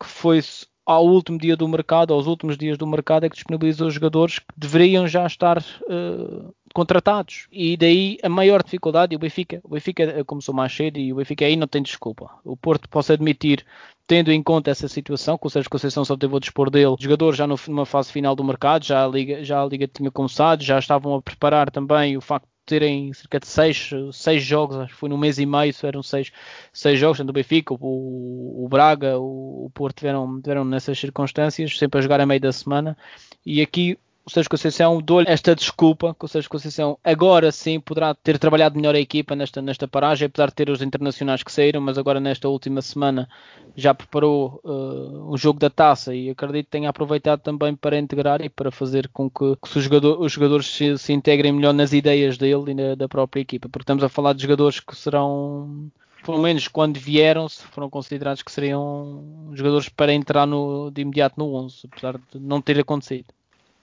que 0.00 0.06
foi 0.06 0.40
ao 0.86 1.06
último 1.06 1.38
dia 1.38 1.56
do 1.56 1.66
mercado, 1.66 2.12
aos 2.12 2.26
últimos 2.26 2.56
dias 2.58 2.76
do 2.76 2.86
mercado, 2.86 3.24
é 3.24 3.28
que 3.28 3.36
disponibilizou 3.36 3.88
os 3.88 3.94
jogadores 3.94 4.38
que 4.38 4.46
deveriam 4.56 5.06
já 5.06 5.26
estar 5.26 5.58
uh, 5.58 6.54
contratados. 6.74 7.46
E 7.50 7.76
daí 7.76 8.18
a 8.22 8.28
maior 8.28 8.62
dificuldade, 8.62 9.14
o 9.16 9.18
Benfica, 9.18 9.60
o 9.62 9.70
Benfica 9.70 10.24
começou 10.24 10.54
mais 10.54 10.74
cedo 10.74 10.98
e 10.98 11.12
o 11.12 11.16
Benfica 11.16 11.46
aí 11.46 11.56
não 11.56 11.68
tem 11.68 11.80
desculpa. 11.82 12.28
O 12.44 12.56
Porto 12.56 12.88
posso 12.88 13.12
admitir, 13.12 13.64
tendo 14.06 14.32
em 14.32 14.42
conta 14.42 14.70
essa 14.70 14.88
situação, 14.88 15.38
que 15.38 15.46
o 15.46 15.50
Sérgio 15.50 15.70
Conceição 15.70 16.04
só 16.04 16.16
teve 16.16 16.34
o 16.34 16.40
dispor 16.40 16.68
dele, 16.68 16.96
jogadores 16.98 17.38
já 17.38 17.46
numa 17.46 17.86
fase 17.86 18.12
final 18.12 18.34
do 18.34 18.44
mercado, 18.44 18.84
já 18.84 19.04
a 19.04 19.08
Liga, 19.08 19.42
já 19.44 19.62
a 19.62 19.66
Liga 19.66 19.86
tinha 19.86 20.10
começado, 20.10 20.62
já 20.62 20.78
estavam 20.78 21.14
a 21.14 21.22
preparar 21.22 21.70
também 21.70 22.16
o 22.16 22.20
facto 22.20 22.48
terem 22.66 23.12
cerca 23.12 23.38
de 23.38 23.46
seis, 23.46 23.90
seis 24.12 24.42
jogos, 24.42 24.76
acho 24.76 24.94
que 24.94 24.98
foi 24.98 25.08
no 25.08 25.18
mês 25.18 25.38
e 25.38 25.44
meio, 25.46 25.72
eram 25.82 26.02
seis, 26.02 26.32
seis 26.72 26.98
jogos, 26.98 27.18
tanto 27.18 27.28
o 27.28 27.32
Benfica, 27.32 27.74
o, 27.74 28.64
o 28.64 28.68
Braga, 28.68 29.18
o, 29.18 29.66
o 29.66 29.70
Porto 29.70 29.98
tiveram, 29.98 30.40
tiveram 30.40 30.64
nessas 30.64 30.98
circunstâncias, 30.98 31.78
sempre 31.78 31.98
a 31.98 32.02
jogar 32.02 32.20
a 32.20 32.26
meio 32.26 32.40
da 32.40 32.52
semana, 32.52 32.96
e 33.44 33.60
aqui 33.60 33.98
o 34.26 34.30
Sérgio 34.30 34.48
Conceição 34.48 35.02
dou-lhe 35.02 35.28
esta 35.28 35.54
desculpa 35.54 36.16
que 36.18 36.24
o 36.24 36.28
Sérgio 36.28 36.50
Conceição 36.50 36.98
agora 37.04 37.52
sim 37.52 37.78
poderá 37.78 38.14
ter 38.14 38.38
trabalhado 38.38 38.76
melhor 38.76 38.94
a 38.94 38.98
equipa 38.98 39.36
nesta, 39.36 39.60
nesta 39.60 39.86
paragem, 39.86 40.26
apesar 40.26 40.46
de 40.46 40.54
ter 40.54 40.70
os 40.70 40.80
internacionais 40.80 41.42
que 41.42 41.52
saíram, 41.52 41.80
mas 41.80 41.98
agora 41.98 42.18
nesta 42.18 42.48
última 42.48 42.80
semana 42.80 43.28
já 43.76 43.92
preparou 43.92 44.60
uh, 44.64 45.30
um 45.30 45.36
jogo 45.36 45.58
da 45.60 45.68
taça 45.68 46.14
e 46.14 46.30
acredito 46.30 46.66
que 46.66 46.70
tenha 46.70 46.88
aproveitado 46.88 47.40
também 47.40 47.76
para 47.76 47.98
integrar 47.98 48.40
e 48.40 48.48
para 48.48 48.70
fazer 48.70 49.08
com 49.08 49.28
que, 49.28 49.56
que 49.56 49.78
os, 49.78 49.84
jogador, 49.84 50.18
os, 50.18 50.32
jogadores 50.32 50.66
se, 50.66 50.96
se, 50.96 51.12
integrem 51.12 51.52
melhor 51.52 51.74
nas 51.74 51.92
ideias 51.92 52.38
dele 52.38 52.70
e 52.70 52.74
na, 52.74 52.94
da 52.94 53.08
própria 53.08 53.42
equipa, 53.42 53.68
porque 53.68 53.82
estamos 53.82 54.02
a 54.02 54.08
falar 54.08 54.32
de 54.32 54.42
jogadores 54.42 54.80
que 54.80 54.96
serão 54.96 55.90
pelo 56.24 56.38
menos 56.38 56.66
quando 56.68 56.98
vieram, 56.98 57.46
foram 57.50 57.90
considerados 57.90 58.42
que 58.42 58.50
seriam 58.50 59.50
jogadores 59.52 59.90
para 59.90 60.14
entrar 60.14 60.46
no, 60.46 60.90
de 60.90 61.02
imediato 61.02 61.34
no 61.38 61.54
11, 61.54 61.80
apesar 61.92 62.18
de 62.32 62.40
não 62.40 62.62
ter 62.62 62.80
acontecido. 62.80 63.26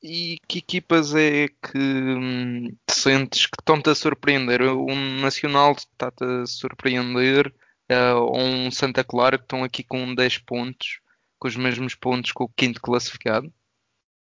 E 0.04 0.40
que 0.48 0.60
equipas 0.60 1.14
é 1.14 1.48
que 1.48 1.78
hum, 1.78 2.76
sentes 2.90 3.46
que 3.46 3.56
estão-te 3.60 3.90
a 3.90 3.96
surpreender? 3.96 4.62
Um 4.64 5.20
Nacional 5.22 5.74
está-te 5.74 6.24
a 6.24 6.46
surpreender? 6.46 7.54
Uh, 7.92 8.16
ou 8.18 8.40
um 8.40 8.72
Santa 8.72 9.04
Clara 9.04 9.38
que 9.38 9.44
estão 9.44 9.64
aqui 9.64 9.84
com 9.84 10.16
10 10.16 10.40
pontos, 10.40 11.02
com 11.38 11.48
os 11.48 11.56
mesmos 11.56 11.94
pontos 11.94 12.32
que 12.32 12.42
o 12.42 12.50
quinto 12.50 12.82
classificado? 12.82 13.54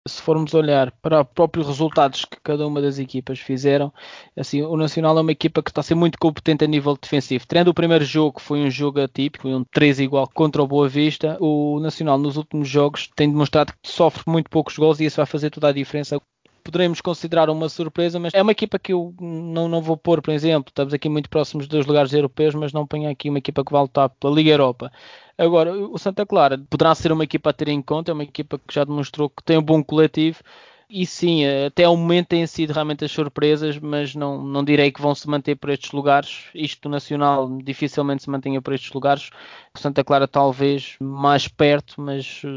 Se 0.08 0.22
formos 0.22 0.54
olhar 0.54 0.92
para 1.02 1.22
os 1.22 1.28
próprios 1.28 1.68
resultados 1.68 2.26
que 2.26 2.38
cada 2.44 2.66
uma 2.66 2.82
das 2.82 2.98
equipas 2.98 3.40
fizeram, 3.40 3.94
assim, 4.36 4.62
o 4.62 4.76
Nacional 4.76 5.18
é 5.18 5.22
uma 5.22 5.32
equipa 5.32 5.62
que 5.62 5.70
está 5.70 5.82
a 5.82 5.84
ser 5.84 5.96
muito 5.96 6.18
competente 6.18 6.64
a 6.64 6.68
nível 6.68 6.98
defensivo. 7.00 7.46
Tendo 7.48 7.70
o 7.70 7.74
primeiro 7.74 8.04
jogo, 8.04 8.40
foi 8.42 8.60
um 8.62 8.70
jogo 8.70 9.00
atípico, 9.02 9.44
foi 9.44 9.54
um 9.54 9.64
3 9.64 10.00
igual 10.00 10.28
contra 10.34 10.62
o 10.62 10.68
Boa 10.68 10.90
Vista, 10.90 11.38
o 11.40 11.80
Nacional 11.80 12.18
nos 12.18 12.38
últimos 12.38 12.68
jogos 12.68 13.10
tem 13.16 13.30
demonstrado 13.30 13.74
que 13.82 13.90
sofre 13.90 14.24
muito 14.28 14.50
poucos 14.50 14.78
gols 14.78 15.00
e 15.00 15.06
isso 15.06 15.18
vai 15.18 15.26
fazer 15.26 15.50
toda 15.50 15.68
a 15.68 15.72
diferença 15.72 16.20
poderemos 16.64 17.02
considerar 17.02 17.50
uma 17.50 17.68
surpresa, 17.70 18.20
mas 18.20 18.34
é 18.34 18.42
uma 18.42 18.52
equipa 18.52 18.80
que 18.80 18.94
eu 18.94 19.14
não, 19.20 19.68
não 19.68 19.82
vou 19.82 19.98
pôr, 19.98 20.22
por 20.22 20.32
exemplo, 20.32 20.70
estamos 20.70 20.94
aqui 20.94 21.10
muito 21.10 21.30
próximos 21.30 21.68
dos 21.68 21.86
lugares 21.86 22.14
europeus, 22.14 22.56
mas 22.56 22.72
não 22.72 22.88
ponho 22.88 23.10
aqui 23.10 23.30
uma 23.30 23.40
equipa 23.40 23.64
que 23.66 23.72
vai 23.72 23.82
lutar 23.82 24.10
pela 24.10 24.34
Liga 24.34 24.52
Europa. 24.52 24.92
Agora, 25.38 25.74
o 25.74 25.98
Santa 25.98 26.26
Clara 26.26 26.58
poderá 26.70 26.94
ser 26.94 27.12
uma 27.12 27.24
equipa 27.24 27.50
a 27.50 27.54
ter 27.54 27.68
em 27.68 27.82
conta, 27.82 28.12
é 28.12 28.14
uma 28.14 28.24
equipa 28.24 28.60
que 28.60 28.74
já 28.74 28.84
demonstrou 28.84 29.30
que 29.30 29.44
tem 29.44 29.58
um 29.58 29.62
bom 29.62 29.84
coletivo 29.84 30.40
e 30.94 31.06
sim, 31.06 31.46
até 31.46 31.86
ao 31.86 31.96
momento 31.96 32.28
têm 32.28 32.46
sido 32.46 32.74
realmente 32.74 33.06
as 33.06 33.12
surpresas, 33.12 33.80
mas 33.80 34.14
não, 34.14 34.44
não 34.44 34.62
direi 34.62 34.92
que 34.92 35.02
vão 35.02 35.16
se 35.16 35.26
manter 35.26 35.56
por 35.56 35.70
estes 35.70 35.94
lugares. 35.94 36.48
Isto 36.54 36.90
Nacional 36.90 37.50
dificilmente 37.64 38.24
se 38.24 38.30
mantenha 38.30 38.62
por 38.62 38.74
estes 38.74 38.92
lugares. 38.92 39.30
Santa 39.74 40.04
Clara 40.04 40.28
talvez 40.28 40.98
mais 41.00 41.48
perto, 41.48 42.02
mas 42.02 42.42
eh, 42.44 42.50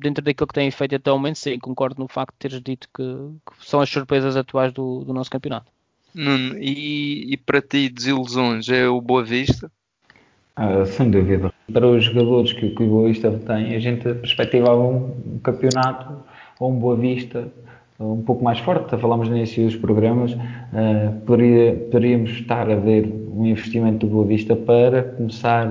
dentro 0.00 0.24
daquilo 0.24 0.46
que 0.46 0.54
têm 0.54 0.70
feito 0.70 0.94
até 0.94 1.10
ao 1.10 1.18
momento, 1.18 1.36
sim, 1.36 1.58
concordo 1.58 2.00
no 2.00 2.08
facto 2.08 2.32
de 2.32 2.38
teres 2.38 2.62
dito 2.62 2.88
que, 2.96 3.02
que 3.02 3.66
são 3.66 3.78
as 3.78 3.90
surpresas 3.90 4.36
atuais 4.36 4.72
do, 4.72 5.04
do 5.04 5.12
nosso 5.12 5.30
campeonato. 5.30 5.70
Nuno, 6.14 6.56
e, 6.58 7.34
e, 7.34 7.36
para 7.36 7.60
ti 7.60 7.90
desilusões 7.90 8.70
é 8.70 8.88
o 8.88 9.02
Boa 9.02 9.22
Vista? 9.22 9.70
Ah, 10.56 10.84
sem 10.84 11.10
dúvida. 11.10 11.52
Para 11.72 11.86
os 11.86 12.04
jogadores 12.04 12.52
que, 12.52 12.66
o 12.66 12.86
Boa 12.86 13.08
Vista 13.08 13.30
tem, 13.30 13.74
a 13.74 13.78
gente 13.78 14.02
perspectivava 14.02 14.80
um 14.82 15.38
campeonato 15.42 16.16
ou 16.60 16.70
um 16.70 16.78
Boa 16.78 16.96
Vista 16.96 17.48
um 17.98 18.22
pouco 18.22 18.42
mais 18.42 18.58
forte, 18.58 18.96
falámos 18.96 19.28
no 19.28 19.36
início 19.36 19.64
dos 19.64 19.76
programas, 19.76 20.32
uh, 20.32 21.20
poderia, 21.24 21.74
poderíamos 21.74 22.30
estar 22.30 22.68
a 22.68 22.74
ver 22.74 23.06
um 23.32 23.46
investimento 23.46 24.06
do 24.06 24.12
Boa 24.12 24.26
Vista 24.26 24.56
para 24.56 25.04
começar 25.04 25.68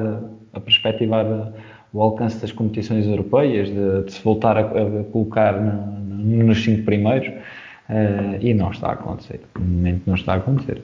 a, 0.53 0.59
perspectivar 0.59 1.53
o 1.93 2.01
alcance 2.01 2.39
das 2.39 2.51
competições 2.51 3.05
europeias, 3.05 3.69
de, 3.69 4.03
de 4.03 4.13
se 4.13 4.23
voltar 4.23 4.57
a, 4.57 4.61
a 4.61 5.03
colocar 5.11 5.59
nos 5.61 6.63
cinco 6.63 6.83
primeiros, 6.83 7.27
uh, 7.27 8.37
e 8.39 8.53
não 8.53 8.71
está 8.71 8.89
a 8.89 8.93
acontecer. 8.93 9.41
No 9.59 9.65
momento 9.65 10.03
não 10.05 10.15
está 10.15 10.33
a 10.33 10.37
acontecer. 10.37 10.81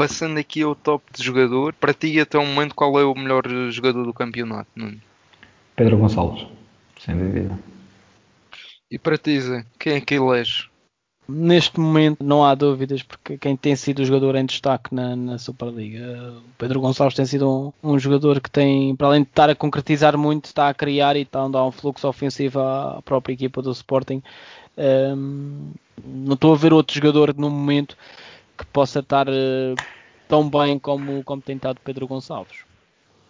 Passando 0.00 0.38
aqui 0.38 0.62
ao 0.62 0.74
top 0.74 1.04
de 1.14 1.22
jogador, 1.22 1.74
para 1.74 1.92
ti 1.92 2.18
até 2.18 2.38
o 2.38 2.46
momento 2.46 2.74
qual 2.74 2.98
é 2.98 3.04
o 3.04 3.14
melhor 3.14 3.42
jogador 3.68 4.02
do 4.02 4.14
campeonato? 4.14 4.70
Nuno? 4.74 4.98
Pedro 5.76 5.98
Gonçalves, 5.98 6.46
sem 6.98 7.14
dúvida. 7.14 7.58
E 8.90 8.98
para 8.98 9.18
ti, 9.18 9.38
Zé, 9.38 9.66
quem 9.78 9.96
é 9.96 10.00
que 10.00 10.14
eleges? 10.14 10.70
Neste 11.28 11.78
momento 11.78 12.24
não 12.24 12.42
há 12.42 12.54
dúvidas, 12.54 13.02
porque 13.02 13.36
quem 13.36 13.54
tem 13.54 13.76
sido 13.76 13.98
o 13.98 14.04
jogador 14.06 14.36
em 14.36 14.46
destaque 14.46 14.94
na, 14.94 15.14
na 15.14 15.36
Superliga, 15.36 16.32
o 16.32 16.56
Pedro 16.56 16.80
Gonçalves 16.80 17.14
tem 17.14 17.26
sido 17.26 17.74
um, 17.82 17.90
um, 17.92 17.98
jogador 17.98 18.40
que 18.40 18.50
tem, 18.50 18.96
para 18.96 19.08
além 19.08 19.22
de 19.22 19.28
estar 19.28 19.50
a 19.50 19.54
concretizar 19.54 20.16
muito, 20.16 20.46
está 20.46 20.70
a 20.70 20.74
criar 20.74 21.14
e 21.14 21.22
está 21.24 21.44
a 21.44 21.48
dar 21.48 21.66
um 21.66 21.70
fluxo 21.70 22.08
ofensivo 22.08 22.58
à 22.58 23.02
própria 23.04 23.34
equipa 23.34 23.60
do 23.60 23.70
Sporting. 23.70 24.22
Um, 24.78 25.72
não 26.02 26.32
estou 26.32 26.54
a 26.54 26.56
ver 26.56 26.72
outro 26.72 26.94
jogador 26.94 27.34
no 27.36 27.50
momento 27.50 27.98
que 28.60 28.66
possa 28.66 29.00
estar 29.00 29.28
uh, 29.28 29.74
tão 30.28 30.48
bem 30.48 30.78
como, 30.78 31.22
como 31.24 31.42
tem 31.42 31.56
estado 31.56 31.80
Pedro 31.84 32.06
Gonçalves. 32.06 32.64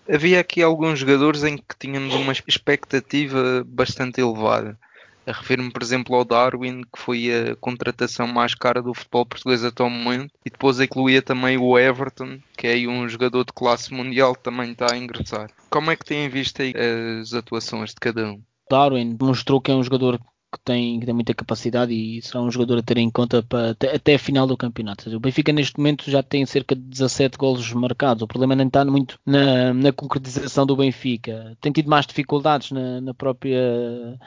Havia 0.09 0.41
aqui 0.41 0.63
alguns 0.63 0.99
jogadores 0.99 1.45
em 1.45 1.57
que 1.57 1.77
tínhamos 1.79 2.15
uma 2.15 2.33
expectativa 2.33 3.65
bastante 3.67 4.21
elevada 4.21 4.79
Refiro-me, 5.27 5.71
por 5.71 5.83
exemplo, 5.83 6.15
ao 6.15 6.25
Darwin, 6.25 6.83
que 6.83 6.99
foi 6.99 7.29
a 7.33 7.57
contratação 7.57 8.27
mais 8.27 8.55
cara 8.55 8.83
do 8.83 8.95
futebol 8.95 9.27
português 9.27 9.65
até 9.65 9.83
o 9.83 9.91
momento, 9.91 10.33
e 10.45 10.51
depois 10.51 10.81
incluía 10.81 11.23
também 11.23 11.57
o 11.59 11.79
Everton, 11.79 12.39
que 12.57 12.67
é 12.67 12.89
um 12.89 13.09
jogador 13.09 13.45
de 13.45 13.53
classe 13.53 13.93
mundial 13.93 14.35
que 14.35 14.43
também 14.43 14.73
está 14.73 14.93
a 14.93 14.97
ingressar. 14.97 15.51
Como 15.69 15.91
é 15.91 15.97
que 15.97 16.05
têm 16.05 16.29
visto 16.29 16.63
aí 16.63 16.75
as 17.21 17.33
atuações 17.35 17.91
de 17.91 17.97
cada 17.97 18.33
um? 18.33 18.43
Darwin 18.71 19.15
demonstrou 19.15 19.61
que 19.61 19.71
é 19.71 19.75
um 19.75 19.83
jogador 19.83 20.21
que 20.53 20.59
tem, 20.65 20.99
que 21.01 21.07
tem 21.07 21.15
muita 21.15 21.35
capacidade 21.35 21.93
e 21.93 22.21
será 22.23 22.43
um 22.43 22.51
jogador 22.51 22.79
a 22.79 22.83
ter 22.83 22.99
em 22.99 23.11
conta 23.11 23.43
para, 23.43 23.71
até, 23.71 23.95
até 23.95 24.15
a 24.15 24.19
final 24.19 24.47
do 24.47 24.57
campeonato. 24.57 25.09
O 25.15 25.21
Benfica 25.21 25.53
neste 25.53 25.79
momento 25.79 26.11
já 26.11 26.23
tem 26.23 26.45
cerca 26.45 26.75
de 26.75 26.83
17 26.83 27.39
golos 27.39 27.73
marcados. 27.73 28.23
O 28.23 28.27
problema 28.27 28.57
não 28.57 28.67
está 28.67 28.85
muito 28.85 29.19
na, 29.25 29.73
na 29.73 29.93
concretização 29.93 30.67
do 30.67 30.77
Benfica. 30.77 31.57
Tem 31.61 31.73
tido 31.73 31.89
mais 31.89 32.07
dificuldades 32.07 32.71
na, 32.73 33.01
na 33.01 33.15
própria 33.15 34.19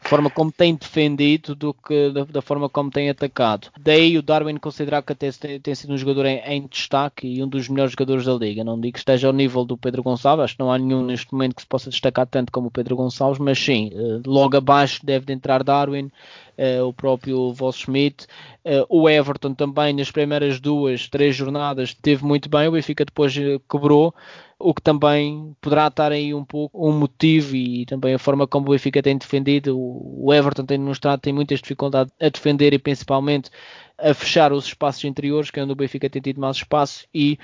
forma 0.00 0.30
como 0.30 0.50
tem 0.50 0.74
defendido 0.74 1.54
do 1.54 1.74
que 1.74 2.10
da, 2.10 2.24
da, 2.24 2.42
forma 2.42 2.68
como 2.68 2.90
tem 2.90 3.10
atacado. 3.10 3.68
Daí 3.78 4.16
o 4.16 4.22
Darwin 4.22 4.56
considerar 4.56 5.02
que 5.02 5.12
até 5.12 5.30
tem, 5.30 5.60
tem 5.60 5.74
sido 5.74 5.92
um 5.92 5.98
jogador 5.98 6.26
em, 6.26 6.38
em, 6.38 6.66
destaque 6.66 7.26
e 7.26 7.42
um 7.42 7.48
dos 7.48 7.68
melhores 7.68 7.92
jogadores 7.92 8.24
da 8.24 8.34
liga. 8.34 8.64
Não 8.64 8.80
digo 8.80 8.94
que 8.94 8.98
esteja 8.98 9.26
ao 9.26 9.32
nível 9.32 9.64
do 9.64 9.76
Pedro 9.76 10.02
Gonçalves, 10.02 10.44
acho 10.44 10.54
que 10.54 10.60
não 10.60 10.72
há 10.72 10.78
nenhum 10.78 11.04
neste 11.04 11.32
momento 11.32 11.54
que 11.54 11.62
se 11.62 11.68
possa 11.68 11.90
destacar 11.90 12.26
tanto 12.26 12.50
como 12.50 12.68
o 12.68 12.70
Pedro 12.70 12.96
Gonçalves, 12.96 13.38
mas 13.38 13.58
sim, 13.58 13.90
eh, 13.94 14.20
logo 14.26 14.56
abaixo 14.56 15.04
deve 15.04 15.26
de 15.26 15.32
entrar 15.32 15.62
Darwin, 15.62 16.10
uh, 16.58 16.84
o 16.86 16.92
próprio 16.92 17.52
Voss 17.52 17.76
Schmidt, 17.76 18.26
uh, 18.64 18.86
o 18.88 19.08
Everton 19.08 19.54
também 19.54 19.92
nas 19.92 20.10
primeiras 20.10 20.60
duas, 20.60 21.08
três 21.08 21.36
jornadas 21.36 21.94
teve 21.94 22.24
muito 22.24 22.48
bem, 22.48 22.68
o 22.68 22.72
Benfica 22.72 23.04
depois 23.04 23.34
quebrou, 23.68 24.14
o 24.60 24.74
que 24.74 24.82
também 24.82 25.56
poderá 25.60 25.86
estar 25.86 26.12
aí 26.12 26.34
um 26.34 26.44
pouco 26.44 26.88
um 26.88 26.92
motivo 26.92 27.56
e 27.56 27.86
também 27.86 28.14
a 28.14 28.18
forma 28.18 28.46
como 28.46 28.68
o 28.68 28.70
Benfica 28.72 29.02
tem 29.02 29.16
defendido, 29.16 29.76
o 29.78 30.32
Everton 30.32 30.66
tem 30.66 30.78
demonstrado 30.78 31.22
tem 31.22 31.32
muitas 31.32 31.60
dificuldades 31.60 32.12
a 32.20 32.28
defender 32.28 32.74
e 32.74 32.78
principalmente 32.78 33.50
a 33.98 34.12
fechar 34.14 34.52
os 34.52 34.66
espaços 34.66 35.02
interiores, 35.04 35.50
que 35.50 35.58
é 35.58 35.62
onde 35.62 35.72
o 35.72 35.76
Benfica 35.76 36.10
tem 36.10 36.20
tido 36.20 36.40
mais 36.40 36.58
espaço 36.58 37.06
e 37.12 37.38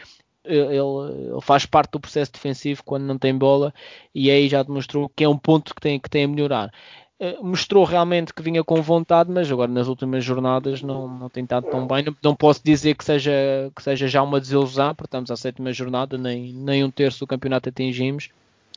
ele, 0.45 0.77
ele, 0.77 1.41
faz 1.41 1.67
parte 1.67 1.93
do 1.93 2.01
processo 2.01 2.33
defensivo 2.33 2.85
quando 2.85 3.05
não 3.05 3.19
tem 3.19 3.37
bola 3.37 3.75
e 4.15 4.31
aí 4.31 4.49
já 4.49 4.63
demonstrou 4.63 5.09
que 5.09 5.25
é 5.25 5.29
um 5.29 5.39
ponto 5.39 5.75
que 5.75 5.81
tem, 5.81 5.99
que 5.99 6.11
tem 6.11 6.25
a 6.25 6.29
melhorar. 6.29 6.73
Eh, 7.19 7.39
mostrou 7.41 7.83
realmente 7.85 8.35
que 8.35 8.43
vinha 8.43 8.63
com 8.63 8.83
vontade, 8.83 9.31
mas 9.31 9.51
agora 9.51 9.71
nas 9.71 9.89
últimas 9.89 10.23
jornadas 10.23 10.83
não, 10.83 11.09
não 11.09 11.29
tem 11.31 11.45
estado 11.45 11.67
tão 11.71 11.87
bem. 11.87 12.05
Não, 12.05 12.17
não, 12.23 12.37
posso 12.37 12.61
dizer 12.63 12.95
que 12.95 13.05
seja, 13.05 13.33
que 13.75 13.83
seja 13.83 14.07
já 14.07 14.23
uma 14.23 14.39
desilusão, 14.39 14.95
porque 14.95 15.07
estamos 15.07 15.31
à 15.31 15.37
sétima 15.37 15.73
jornada, 15.73 16.19
nem, 16.19 16.53
nem 16.53 16.85
um 16.85 16.91
terço 16.91 17.21
do 17.21 17.27
campeonato 17.27 17.71
atingimos. 17.71 18.29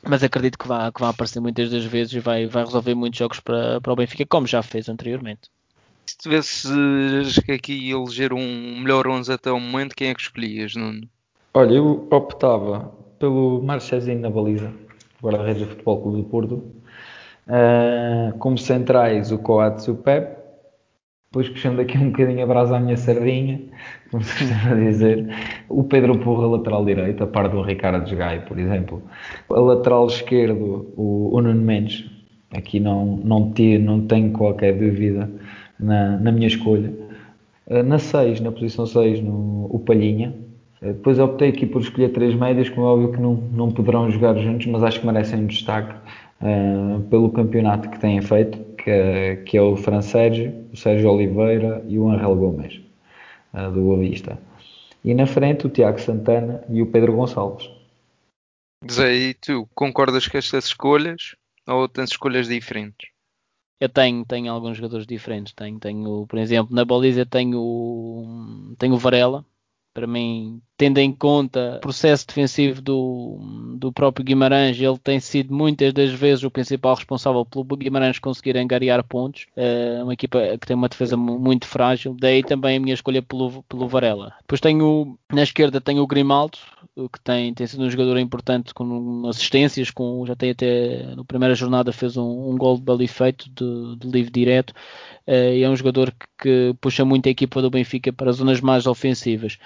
Mas 0.02 0.22
acredito 0.22 0.58
que 0.58 0.66
vai, 0.66 0.90
que 0.90 1.00
vai 1.00 1.10
aparecer 1.10 1.40
muitas 1.40 1.70
das 1.70 1.84
vezes 1.84 2.14
e 2.14 2.20
vai, 2.20 2.46
vai 2.46 2.64
resolver 2.64 2.94
muitos 2.94 3.18
jogos 3.18 3.40
para, 3.40 3.78
para 3.82 3.92
o 3.92 3.96
Benfica, 3.96 4.24
como 4.24 4.46
já 4.46 4.62
fez 4.62 4.88
anteriormente. 4.88 5.50
Se 6.06 6.16
tivesses 6.16 7.38
aqui 7.48 7.90
eleger 7.90 8.32
um 8.32 8.80
melhor 8.80 9.06
11 9.06 9.30
até 9.30 9.52
o 9.52 9.60
momento, 9.60 9.94
quem 9.94 10.08
é 10.08 10.14
que 10.14 10.22
escolhias, 10.22 10.74
Nuno? 10.74 11.06
Olha, 11.52 11.74
eu 11.74 12.08
optava 12.10 12.90
pelo 13.18 13.62
Marchezinho 13.62 14.20
na 14.20 14.30
baliza, 14.30 14.72
guarda-redes 15.22 15.62
do 15.62 15.68
Futebol 15.68 16.00
Clube 16.00 16.22
do 16.22 16.24
Porto, 16.24 16.79
Uh, 17.50 18.38
como 18.38 18.56
centrais, 18.56 19.32
o 19.32 19.38
Coates 19.38 19.86
e 19.86 19.90
o 19.90 19.96
Pep. 19.96 20.38
Depois, 21.32 21.48
puxando 21.48 21.80
aqui 21.80 21.98
um 21.98 22.10
bocadinho 22.10 22.44
a 22.44 22.46
brasa 22.46 22.76
à 22.76 22.80
minha 22.80 22.96
sardinha, 22.96 23.60
como 24.10 24.22
se 24.22 24.38
costuma 24.38 24.76
dizer, 24.76 25.28
o 25.68 25.82
Pedro 25.82 26.16
Porra, 26.18 26.46
lateral 26.46 26.84
direito, 26.84 27.24
a 27.24 27.26
par 27.26 27.48
do 27.48 27.60
Ricardo 27.60 28.16
Gai, 28.16 28.44
por 28.46 28.56
exemplo. 28.56 29.02
A 29.48 29.58
lateral 29.58 30.06
esquerdo, 30.06 30.92
o, 30.96 31.30
o 31.32 31.40
Nuno 31.40 31.60
Mendes. 31.60 32.08
Aqui 32.52 32.78
não, 32.78 33.16
não, 33.16 33.52
não 33.80 34.06
tenho 34.06 34.32
qualquer 34.32 34.76
dúvida 34.76 35.28
na, 35.78 36.18
na 36.18 36.30
minha 36.30 36.46
escolha. 36.46 36.92
Uh, 37.66 37.82
na 37.82 37.98
6, 37.98 38.40
na 38.40 38.52
posição 38.52 38.86
6, 38.86 39.22
no, 39.22 39.66
o 39.70 39.78
Palhinha. 39.78 40.34
Uh, 40.80 40.86
depois 40.86 41.18
optei 41.18 41.48
aqui 41.48 41.66
por 41.66 41.80
escolher 41.80 42.10
três 42.10 42.34
médias, 42.34 42.68
como 42.68 42.86
é 42.86 42.90
óbvio 42.90 43.12
que 43.12 43.20
não, 43.20 43.34
não 43.34 43.70
poderão 43.72 44.08
jogar 44.08 44.36
juntos, 44.36 44.66
mas 44.66 44.84
acho 44.84 45.00
que 45.00 45.06
merecem 45.06 45.40
um 45.40 45.46
destaque 45.46 45.94
uh, 46.40 47.00
pelo 47.08 47.30
campeonato 47.30 47.88
que 47.90 47.98
têm 47.98 48.20
feito, 48.20 48.58
que, 48.76 49.36
que 49.46 49.56
é 49.56 49.62
o 49.62 49.76
Fran 49.76 50.02
Sérgio, 50.02 50.68
o 50.72 50.76
Sérgio 50.76 51.10
Oliveira 51.10 51.84
e 51.88 51.98
o 51.98 52.10
Angel 52.10 52.34
Gomes, 52.36 52.80
uh, 53.54 53.70
do 53.70 53.80
Boa 53.80 53.98
Vista. 53.98 54.38
E 55.04 55.14
na 55.14 55.26
frente 55.26 55.66
o 55.66 55.70
Tiago 55.70 56.00
Santana 56.00 56.62
e 56.68 56.82
o 56.82 56.86
Pedro 56.86 57.14
Gonçalves. 57.14 57.70
Zé, 58.90 59.14
e 59.14 59.34
tu 59.34 59.68
concordas 59.74 60.26
com 60.26 60.38
estas 60.38 60.66
escolhas 60.66 61.36
ou 61.66 61.88
tens 61.88 62.10
escolhas 62.10 62.48
diferentes? 62.48 63.10
Eu 63.78 63.88
tenho, 63.88 64.24
tenho 64.26 64.52
alguns 64.52 64.76
jogadores 64.76 65.06
diferentes. 65.06 65.54
Tenho, 65.54 65.78
tenho, 65.78 66.26
por 66.26 66.38
exemplo, 66.38 66.74
na 66.74 66.84
baliza 66.84 67.24
tenho, 67.24 68.76
tenho 68.78 68.94
o 68.94 68.98
Varela, 68.98 69.44
para 69.94 70.06
mim, 70.06 70.60
tendo 70.80 70.96
em 70.96 71.12
conta 71.12 71.74
o 71.76 71.80
processo 71.80 72.26
defensivo 72.26 72.80
do, 72.80 73.38
do 73.76 73.92
próprio 73.92 74.24
Guimarães, 74.24 74.80
ele 74.80 74.96
tem 74.96 75.20
sido 75.20 75.54
muitas 75.54 75.92
das 75.92 76.10
vezes 76.10 76.42
o 76.42 76.50
principal 76.50 76.94
responsável 76.94 77.44
pelo 77.44 77.66
Guimarães 77.76 78.18
conseguir 78.18 78.56
angariar 78.56 79.04
pontos. 79.04 79.46
É 79.54 80.02
uma 80.02 80.14
equipa 80.14 80.40
que 80.58 80.66
tem 80.66 80.74
uma 80.74 80.88
defesa 80.88 81.18
muito 81.18 81.66
frágil, 81.66 82.16
daí 82.18 82.42
também 82.42 82.78
a 82.78 82.80
minha 82.80 82.94
escolha 82.94 83.20
pelo, 83.20 83.62
pelo 83.64 83.88
Varela. 83.88 84.32
Depois 84.40 84.58
tenho 84.58 85.18
na 85.30 85.42
esquerda 85.42 85.82
tenho 85.82 86.02
o 86.02 86.06
Grimaldo, 86.06 86.56
que 87.12 87.20
tem, 87.20 87.52
tem 87.52 87.66
sido 87.66 87.84
um 87.84 87.90
jogador 87.90 88.18
importante 88.18 88.72
com 88.72 89.26
assistências, 89.28 89.90
com, 89.90 90.24
já 90.26 90.34
tem 90.34 90.50
até 90.50 91.14
na 91.14 91.24
primeira 91.24 91.54
jornada 91.54 91.92
fez 91.92 92.16
um, 92.16 92.50
um 92.50 92.56
gol 92.56 92.76
de 92.76 92.82
belo 92.82 93.02
efeito 93.02 93.50
de, 93.50 93.96
de 93.96 94.08
livre 94.10 94.30
direto. 94.30 94.70
Uh, 95.26 95.54
e 95.54 95.62
é 95.62 95.68
um 95.68 95.76
jogador 95.76 96.10
que, 96.10 96.26
que, 96.42 96.74
puxa 96.80 97.04
muito 97.04 97.28
a 97.28 97.30
equipa 97.30 97.62
do 97.62 97.70
Benfica 97.70 98.12
para 98.12 98.32
zonas 98.32 98.60
mais 98.60 98.86
ofensivas. 98.86 99.58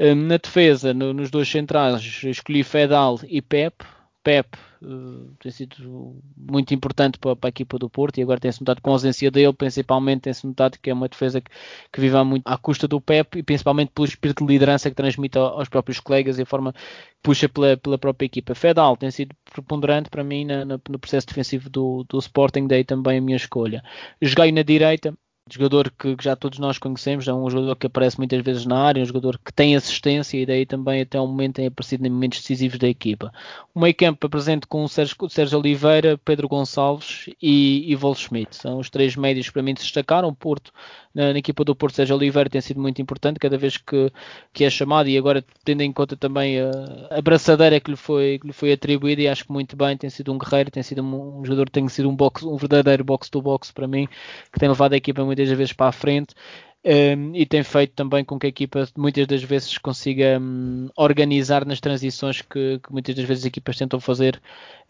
Uh, 0.00 0.14
na 0.14 0.38
defesa, 0.38 0.94
no, 0.94 1.12
nos 1.12 1.30
dois 1.30 1.46
centrais, 1.46 2.02
escolhi 2.24 2.64
Fedal 2.64 3.20
e 3.28 3.42
Pep. 3.42 3.84
Pep 4.22 4.56
uh, 4.82 5.34
tem 5.38 5.52
sido 5.52 6.22
muito 6.36 6.72
importante 6.72 7.18
para, 7.18 7.36
para, 7.36 7.48
a 7.48 7.50
equipa 7.50 7.78
do 7.78 7.90
Porto 7.90 8.16
e 8.16 8.22
agora 8.22 8.40
tem-se 8.40 8.60
notado 8.60 8.80
com 8.80 8.90
a 8.90 8.94
ausência 8.94 9.30
dele, 9.30 9.52
principalmente 9.52 10.22
tem-se 10.22 10.46
notado 10.46 10.78
que 10.80 10.88
é 10.88 10.94
uma 10.94 11.06
defesa 11.06 11.40
que, 11.40 11.50
que 11.92 12.00
vive 12.00 12.22
muito 12.24 12.46
à 12.46 12.56
custa 12.56 12.88
do 12.88 12.98
Pep 12.98 13.38
e 13.38 13.42
principalmente 13.42 13.92
pelo 13.94 14.06
espírito 14.06 14.46
de 14.46 14.52
liderança 14.52 14.88
que 14.88 14.96
transmite 14.96 15.36
aos 15.36 15.68
próprios 15.68 16.00
colegas 16.00 16.38
e 16.38 16.42
a 16.42 16.46
forma 16.46 16.72
que 16.72 16.80
puxa 17.22 17.46
pela, 17.46 17.76
pela 17.76 17.98
própria 17.98 18.24
equipa. 18.26 18.54
Fedal 18.54 18.96
tem 18.96 19.10
sido 19.10 19.34
preponderante 19.52 20.08
para 20.08 20.24
mim 20.24 20.46
na, 20.46 20.64
na, 20.64 20.80
no 20.88 20.98
processo 20.98 21.26
defensivo 21.26 21.68
do, 21.68 22.04
do 22.08 22.18
Sporting, 22.18 22.66
daí 22.66 22.84
também 22.84 23.18
a 23.18 23.20
minha 23.20 23.36
escolha. 23.36 23.82
Joguei 24.22 24.50
na 24.50 24.62
direita, 24.62 25.14
jogador 25.54 25.90
que, 25.90 26.16
que, 26.16 26.24
já 26.24 26.36
todos 26.36 26.58
nós 26.58 26.78
conhecemos, 26.78 27.26
é 27.28 27.34
um 27.34 27.48
jogador 27.50 27.76
que 27.76 27.86
aparece 27.86 28.18
muitas 28.18 28.42
vezes 28.42 28.66
na 28.66 28.78
área, 28.78 29.02
um 29.02 29.06
jogador 29.06 29.38
que 29.38 29.52
tem 29.52 29.76
assistência 29.76 30.38
e 30.38 30.46
daí 30.46 30.66
também 30.66 31.02
até 31.02 31.20
o 31.20 31.26
momento 31.26 31.56
tem 31.56 31.66
aparecido 31.66 32.06
em 32.06 32.10
momentos 32.10 32.40
decisivos 32.40 32.78
da 32.78 32.88
equipa. 32.88 33.32
O 33.74 33.80
meio 33.80 33.94
campo 33.94 34.26
apresento 34.26 34.68
com 34.68 34.84
o 34.84 34.88
Sérgio, 34.88 35.16
Sérgio 35.28 35.58
Oliveira, 35.58 36.18
Pedro 36.24 36.48
Gonçalves 36.48 37.28
e, 37.40 37.92
e 37.92 38.14
Schmidt. 38.14 38.56
São 38.56 38.78
os 38.78 38.90
três 38.90 39.16
médios 39.16 39.46
que 39.48 39.52
para 39.52 39.62
mim 39.62 39.74
se 39.76 39.82
destacaram. 39.82 40.34
Porto, 40.34 40.72
na, 41.14 41.32
na, 41.32 41.38
equipa 41.38 41.64
do 41.64 41.74
Porto, 41.74 41.96
Sérgio 41.96 42.16
Oliveira 42.16 42.48
tem 42.48 42.60
sido 42.60 42.80
muito 42.80 43.02
importante 43.02 43.38
cada 43.38 43.58
vez 43.58 43.76
que, 43.76 44.12
que 44.52 44.64
é 44.64 44.70
chamado 44.70 45.08
e 45.08 45.18
agora 45.18 45.44
tendo 45.64 45.82
em 45.82 45.92
conta 45.92 46.16
também 46.16 46.60
a, 46.60 46.70
a 47.10 47.20
braçadeira 47.20 47.80
que 47.80 47.90
lhe, 47.90 47.96
foi, 47.96 48.38
que 48.38 48.46
lhe 48.46 48.52
foi 48.52 48.72
atribuída 48.72 49.22
e 49.22 49.28
acho 49.28 49.44
que 49.44 49.52
muito 49.52 49.76
bem, 49.76 49.96
tem 49.96 50.10
sido 50.10 50.32
um 50.32 50.38
guerreiro, 50.38 50.70
tem 50.70 50.82
sido 50.82 51.02
um, 51.02 51.40
um 51.40 51.44
jogador 51.44 51.68
tem 51.70 51.88
sido 51.88 52.08
um, 52.08 52.16
um 52.44 52.56
verdadeiro 52.56 53.04
box-to-box 53.04 53.72
para 53.72 53.86
mim, 53.86 54.08
que 54.52 54.58
tem 54.58 54.68
levado 54.68 54.92
a 54.92 54.96
equipa 54.96 55.24
muito 55.24 55.39
muitas 55.40 55.56
vezes 55.56 55.72
para 55.72 55.88
a 55.88 55.92
frente. 55.92 56.34
Um, 56.82 57.34
e 57.34 57.44
tem 57.44 57.62
feito 57.62 57.92
também 57.92 58.24
com 58.24 58.38
que 58.38 58.46
a 58.46 58.48
equipa 58.48 58.88
muitas 58.96 59.26
das 59.26 59.42
vezes 59.42 59.76
consiga 59.76 60.38
um, 60.40 60.88
organizar 60.96 61.66
nas 61.66 61.78
transições 61.78 62.40
que, 62.40 62.78
que, 62.78 62.90
muitas 62.90 63.14
das 63.14 63.26
vezes 63.26 63.44
as 63.44 63.48
equipas 63.48 63.76
tentam 63.76 64.00
fazer. 64.00 64.40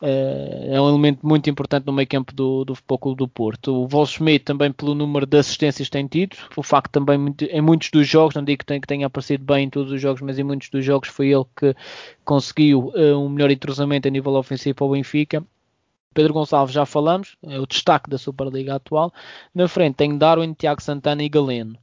Uh, 0.01 0.73
é 0.73 0.81
um 0.81 0.89
elemento 0.89 1.27
muito 1.27 1.51
importante 1.51 1.85
no 1.87 1.93
meio 1.93 2.07
campo 2.07 2.33
do, 2.33 2.65
do 2.65 2.77
Futebol 2.77 2.99
Clube 2.99 3.19
do 3.19 3.29
Porto. 3.29 3.75
O 3.75 3.89
Volschmidt 3.89 4.45
também 4.45 4.71
pelo 4.71 4.95
número 4.95 5.27
de 5.27 5.37
assistências 5.39 5.89
que 5.89 5.93
tem 5.93 6.07
tido, 6.07 6.37
o 6.57 6.63
facto 6.63 6.93
também 6.93 7.35
em 7.51 7.61
muitos 7.61 7.91
dos 7.91 8.07
jogos, 8.07 8.37
não 8.37 8.45
digo 8.45 8.65
que, 8.65 8.81
que 8.81 8.87
tenha 8.87 9.09
aparecido 9.09 9.45
bem 9.45 9.65
em 9.65 9.71
todos 9.71 9.91
os 9.91 10.01
jogos, 10.01 10.23
mas 10.23 10.39
em 10.39 10.45
muitos 10.45 10.71
dos 10.71 10.85
jogos 10.85 11.09
foi 11.09 11.33
ele 11.33 11.45
que 11.57 11.75
conseguiu 12.25 12.93
uh, 12.95 13.19
um 13.19 13.29
melhor 13.29 13.51
entrosamento 13.51 14.07
a 14.07 14.11
nível 14.13 14.35
ofensivo 14.35 14.85
ao 14.85 14.93
Benfica 14.93 15.45
Pedro 16.13 16.35
Gonçalves 16.35 16.75
já 16.75 16.85
falamos, 16.85 17.37
é 17.43 17.59
o 17.59 17.67
destaque 17.67 18.11
da 18.11 18.19
Superliga 18.19 18.75
atual. 18.75 19.13
Na 19.55 19.69
frente 19.69 19.95
tem 19.95 20.19
Darwin, 20.19 20.53
Tiago 20.55 20.83
Santana 20.83 21.23
e 21.23 21.29
Galeno. 21.29 21.79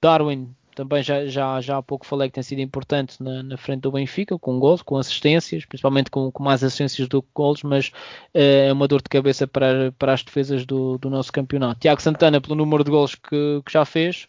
Darwin 0.00 0.54
também 0.74 1.02
já, 1.02 1.26
já, 1.26 1.60
já 1.60 1.78
há 1.78 1.82
pouco 1.82 2.06
falei 2.06 2.28
que 2.28 2.34
tem 2.34 2.42
sido 2.42 2.60
importante 2.60 3.22
na, 3.22 3.42
na 3.42 3.56
frente 3.56 3.82
do 3.82 3.92
Benfica, 3.92 4.38
com 4.38 4.58
gols, 4.58 4.82
com 4.82 4.96
assistências, 4.96 5.64
principalmente 5.64 6.10
com, 6.10 6.30
com 6.30 6.42
mais 6.42 6.62
assistências 6.62 7.08
do 7.08 7.22
que 7.22 7.28
gols, 7.34 7.62
mas 7.62 7.88
uh, 7.88 8.68
é 8.68 8.72
uma 8.72 8.88
dor 8.88 9.02
de 9.02 9.08
cabeça 9.08 9.46
para, 9.46 9.92
para 9.98 10.12
as 10.12 10.22
defesas 10.22 10.64
do, 10.64 10.96
do 10.98 11.10
nosso 11.10 11.32
campeonato. 11.32 11.80
Tiago 11.80 12.00
Santana, 12.00 12.40
pelo 12.40 12.54
número 12.54 12.84
de 12.84 12.90
gols 12.90 13.14
que, 13.14 13.62
que 13.64 13.72
já 13.72 13.84
fez, 13.84 14.28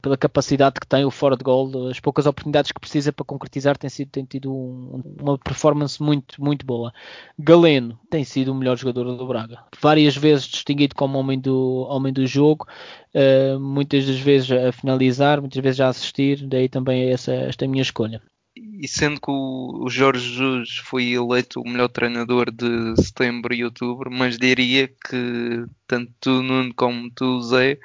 pela 0.00 0.16
capacidade 0.16 0.78
que 0.80 0.86
tem 0.86 1.04
o 1.04 1.10
fora 1.10 1.36
de 1.36 1.42
gol, 1.42 1.88
as 1.88 1.98
poucas 1.98 2.26
oportunidades 2.26 2.70
que 2.70 2.80
precisa 2.80 3.12
para 3.12 3.24
concretizar 3.24 3.76
tem, 3.76 3.90
sido, 3.90 4.10
tem 4.10 4.24
tido 4.24 4.52
um, 4.52 5.02
uma 5.20 5.36
performance 5.36 6.00
muito, 6.00 6.40
muito 6.42 6.64
boa. 6.64 6.92
Galeno 7.38 7.98
tem 8.08 8.24
sido 8.24 8.52
o 8.52 8.54
melhor 8.54 8.76
jogador 8.76 9.16
do 9.16 9.26
Braga, 9.26 9.64
várias 9.80 10.16
vezes 10.16 10.46
distinguido 10.46 10.94
como 10.94 11.18
homem 11.18 11.40
do, 11.40 11.86
homem 11.88 12.12
do 12.12 12.26
jogo, 12.26 12.66
uh, 13.14 13.58
muitas 13.58 14.06
das 14.06 14.20
vezes 14.20 14.50
a 14.52 14.70
finalizar, 14.70 15.40
muitas 15.40 15.62
vezes 15.62 15.80
a 15.80 15.88
assistir, 15.88 16.46
daí 16.46 16.68
também 16.68 17.10
essa, 17.10 17.32
esta 17.32 17.66
minha 17.66 17.82
escolha. 17.82 18.22
E 18.56 18.86
sendo 18.86 19.20
que 19.20 19.30
o 19.30 19.88
Jorge 19.88 20.30
Jesus 20.30 20.76
foi 20.84 21.12
eleito 21.12 21.60
o 21.60 21.68
melhor 21.68 21.88
treinador 21.88 22.50
de 22.50 22.94
setembro 23.02 23.52
e 23.52 23.64
outubro, 23.64 24.10
mas 24.10 24.38
diria 24.38 24.88
que 24.88 25.64
tanto 25.86 26.12
tu, 26.20 26.42
Nuno, 26.42 26.72
como 26.74 27.10
tu, 27.10 27.40
Zé, 27.42 27.78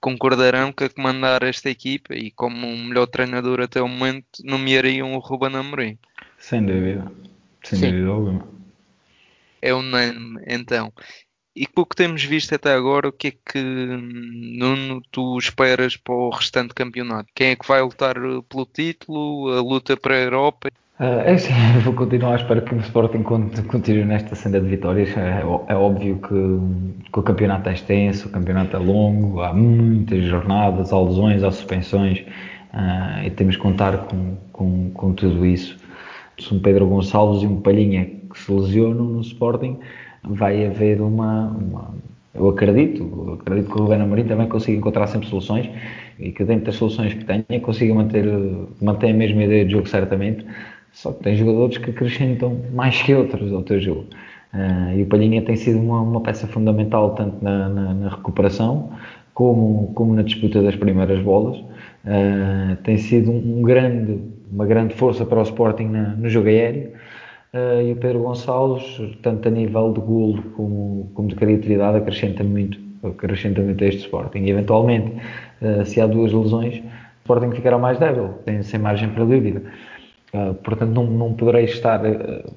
concordarão 0.00 0.72
que 0.72 0.84
a 0.84 0.90
comandar 0.90 1.42
esta 1.42 1.68
equipa 1.68 2.14
e 2.14 2.30
como 2.30 2.66
o 2.66 2.76
melhor 2.78 3.06
treinador 3.06 3.60
até 3.60 3.80
o 3.80 3.88
momento 3.88 4.26
nomeariam 4.44 5.14
o 5.14 5.18
Ruben 5.18 5.54
Amorim. 5.54 5.98
Sem 6.38 6.64
dúvida, 6.64 7.10
sem 7.62 7.78
Sim. 7.78 7.90
dúvida 7.90 8.08
alguma. 8.08 8.48
É 9.62 9.74
unânime, 9.74 10.42
então. 10.46 10.92
E 11.54 11.66
com 11.66 11.82
o 11.82 11.86
que 11.86 11.96
temos 11.96 12.22
visto 12.24 12.54
até 12.54 12.72
agora, 12.72 13.08
o 13.08 13.12
que 13.12 13.28
é 13.28 13.30
que 13.32 13.60
Nuno, 13.60 15.02
tu 15.10 15.36
esperas 15.36 15.96
para 15.96 16.14
o 16.14 16.30
restante 16.30 16.72
campeonato? 16.72 17.30
Quem 17.34 17.48
é 17.48 17.56
que 17.56 17.66
vai 17.66 17.82
lutar 17.82 18.14
pelo 18.48 18.66
título, 18.66 19.52
a 19.52 19.60
luta 19.60 19.96
para 19.96 20.14
a 20.14 20.20
Europa? 20.20 20.70
Uh, 21.00 21.24
é 21.24 21.38
sim, 21.38 21.54
vou 21.82 21.94
continuar 21.94 22.34
à 22.34 22.36
espera 22.36 22.60
que 22.60 22.74
o 22.74 22.78
Sporting 22.80 23.22
continue 23.22 24.04
nesta 24.04 24.34
senda 24.34 24.60
de 24.60 24.68
vitórias. 24.68 25.16
É, 25.16 25.40
é 25.68 25.74
óbvio 25.74 26.18
que, 26.18 27.08
que, 27.10 27.18
o 27.18 27.22
campeonato 27.22 27.70
é 27.70 27.72
extenso, 27.72 28.28
o 28.28 28.30
campeonato 28.30 28.76
é 28.76 28.78
longo, 28.78 29.40
há 29.40 29.50
muitas 29.54 30.22
jornadas, 30.24 30.92
há 30.92 31.00
lesões, 31.00 31.42
há 31.42 31.50
suspensões 31.50 32.18
uh, 32.74 33.24
e 33.24 33.30
temos 33.30 33.56
que 33.56 33.62
contar 33.62 33.96
com, 34.08 34.36
com, 34.52 34.90
com, 34.90 35.14
tudo 35.14 35.46
isso. 35.46 35.78
Se 36.38 36.54
um 36.54 36.60
Pedro 36.60 36.86
Gonçalves 36.86 37.42
e 37.44 37.46
um 37.46 37.62
Palhinha 37.62 38.04
que 38.04 38.38
se 38.38 38.52
lesionam 38.52 39.04
no 39.04 39.22
Sporting, 39.22 39.78
vai 40.22 40.66
haver 40.66 41.00
uma, 41.00 41.48
uma 41.48 41.94
eu 42.34 42.46
acredito, 42.50 43.02
eu 43.02 43.38
acredito 43.40 43.72
que 43.72 43.78
o 43.78 43.84
Ruben 43.84 44.02
Amorim 44.02 44.24
também 44.24 44.48
consiga 44.48 44.76
encontrar 44.76 45.06
sempre 45.06 45.28
soluções 45.28 45.66
e 46.18 46.30
que 46.30 46.44
dentro 46.44 46.66
das 46.66 46.74
soluções 46.74 47.14
que 47.14 47.24
tenha 47.24 47.60
consiga 47.62 47.94
manter, 47.94 48.26
manter 48.82 49.10
a 49.10 49.14
mesma 49.14 49.44
ideia 49.44 49.64
de 49.64 49.72
jogo 49.72 49.88
certamente 49.88 50.44
só 50.92 51.12
que 51.12 51.22
tem 51.22 51.36
jogadores 51.36 51.78
que 51.78 51.90
acrescentam 51.90 52.60
mais 52.72 53.00
que 53.02 53.14
outros 53.14 53.52
ao 53.52 53.62
teu 53.62 53.80
jogo. 53.80 54.06
Uh, 54.52 54.98
e 54.98 55.02
o 55.02 55.06
Palhinha 55.06 55.42
tem 55.42 55.54
sido 55.54 55.78
uma, 55.78 56.00
uma 56.00 56.20
peça 56.20 56.46
fundamental 56.46 57.14
tanto 57.14 57.42
na, 57.42 57.68
na, 57.68 57.94
na, 57.94 58.08
recuperação 58.08 58.90
como, 59.32 59.92
como 59.94 60.12
na 60.12 60.22
disputa 60.22 60.60
das 60.60 60.74
primeiras 60.74 61.22
bolas. 61.22 61.56
Uh, 61.58 62.74
tem 62.82 62.96
sido 62.96 63.30
um, 63.30 63.58
um, 63.58 63.62
grande, 63.62 64.18
uma 64.50 64.66
grande 64.66 64.94
força 64.94 65.24
para 65.24 65.38
o 65.38 65.42
Sporting 65.42 65.84
na, 65.84 66.16
no 66.16 66.28
jogo 66.28 66.48
aéreo. 66.48 66.90
Uh, 67.54 67.82
e 67.88 67.92
o 67.92 67.96
Pedro 67.96 68.22
Gonçalves, 68.22 69.00
tanto 69.22 69.46
a 69.46 69.50
nível 69.50 69.92
de 69.92 70.00
golo 70.00 70.42
como, 70.56 71.10
como 71.14 71.28
de 71.28 71.36
criatividade, 71.36 71.98
acrescenta 71.98 72.42
muito, 72.42 72.78
acrescenta 73.04 73.62
muito 73.62 73.84
a 73.84 73.86
este 73.86 74.00
Sporting. 74.00 74.40
E 74.40 74.50
eventualmente, 74.50 75.12
se 75.84 76.00
há 76.00 76.06
duas 76.06 76.32
lesões, 76.32 76.78
o 76.78 77.20
Sporting 77.22 77.52
ficará 77.52 77.76
mais 77.76 77.98
débil, 77.98 78.30
tem, 78.44 78.62
sem 78.62 78.80
margem 78.80 79.10
para 79.10 79.24
dúvida. 79.24 79.62
Uh, 80.32 80.54
portanto, 80.54 80.90
não, 80.90 81.06
não 81.06 81.34
poderei 81.34 81.64
estar 81.64 82.04
uh, 82.04 82.54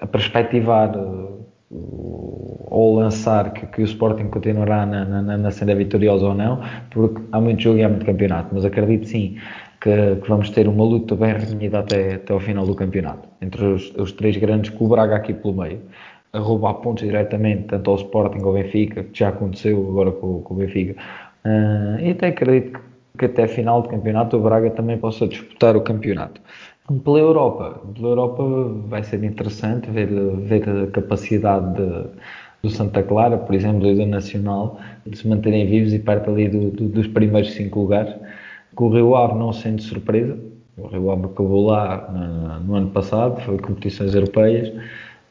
a 0.00 0.06
perspectivar 0.06 0.94
uh, 0.96 1.46
ou 1.70 2.96
lançar 2.96 3.52
que, 3.52 3.66
que, 3.66 3.82
o 3.82 3.84
Sporting 3.84 4.28
continuará 4.28 4.84
na, 4.84 5.04
na, 5.04 5.38
na 5.38 5.50
senda 5.50 5.74
vitoriosa 5.74 6.26
ou 6.26 6.34
não, 6.34 6.60
porque 6.90 7.22
há 7.32 7.40
muito 7.40 7.62
jogo 7.62 7.78
e 7.78 7.84
há 7.84 7.88
muito 7.88 8.04
campeonato, 8.04 8.50
mas 8.52 8.64
acredito 8.64 9.06
sim 9.06 9.38
que, 9.80 10.16
que 10.16 10.28
vamos 10.28 10.50
ter 10.50 10.68
uma 10.68 10.84
luta 10.84 11.16
bem 11.16 11.32
renhida 11.32 11.78
até, 11.78 12.14
até 12.16 12.32
ao 12.32 12.40
final 12.40 12.66
do 12.66 12.74
campeonato, 12.74 13.28
entre 13.40 13.64
os, 13.64 13.94
os, 13.96 14.12
três 14.12 14.36
grandes, 14.36 14.70
com 14.70 14.84
o 14.84 14.88
Braga 14.88 15.16
aqui 15.16 15.32
pelo 15.32 15.54
meio, 15.54 15.80
a 16.32 16.38
roubar 16.38 16.74
pontos 16.74 17.02
diretamente, 17.02 17.64
tanto 17.64 17.90
ao 17.90 17.96
Sporting 17.96 18.38
como 18.38 18.48
ao 18.48 18.62
Benfica, 18.62 19.04
que 19.04 19.18
já 19.18 19.30
aconteceu 19.30 19.78
agora 19.88 20.12
com, 20.12 20.42
com 20.42 20.54
o 20.54 20.56
Benfica, 20.58 21.00
e 22.02 22.10
até 22.10 22.28
acredito 22.28 22.78
que, 22.78 23.18
que 23.18 23.24
até 23.24 23.48
final 23.48 23.80
do 23.80 23.88
campeonato 23.88 24.36
o 24.36 24.40
Braga 24.40 24.70
também 24.70 24.98
possa 24.98 25.26
disputar 25.26 25.76
o 25.76 25.80
campeonato. 25.80 26.40
Pela 27.02 27.18
Europa, 27.18 27.80
pela 27.96 28.08
Europa 28.10 28.44
vai 28.86 29.02
ser 29.02 29.24
interessante 29.24 29.90
ver, 29.90 30.06
ver 30.06 30.68
a 30.68 30.86
capacidade 30.92 31.74
de, 31.74 32.04
do 32.62 32.70
Santa 32.70 33.02
Clara, 33.02 33.36
por 33.38 33.56
exemplo, 33.56 33.88
e 33.88 33.96
do 33.96 34.06
Nacional, 34.06 34.78
de 35.04 35.18
se 35.18 35.26
manterem 35.26 35.66
vivos 35.66 35.92
e 35.92 35.98
perto 35.98 36.30
ali 36.30 36.48
do, 36.48 36.70
do, 36.70 36.88
dos 36.88 37.08
primeiros 37.08 37.52
cinco 37.54 37.80
lugares. 37.80 38.14
Com 38.76 38.86
o 38.86 38.90
Rio 38.90 39.16
Ave 39.16 39.34
não 39.34 39.52
sendo 39.52 39.82
surpresa, 39.82 40.38
o 40.76 40.86
Rio 40.86 41.10
Ave 41.10 41.24
acabou 41.24 41.66
lá 41.66 42.08
no, 42.08 42.60
no 42.60 42.74
ano 42.76 42.90
passado, 42.90 43.40
foi 43.40 43.58
competições 43.58 44.14
europeias, 44.14 44.72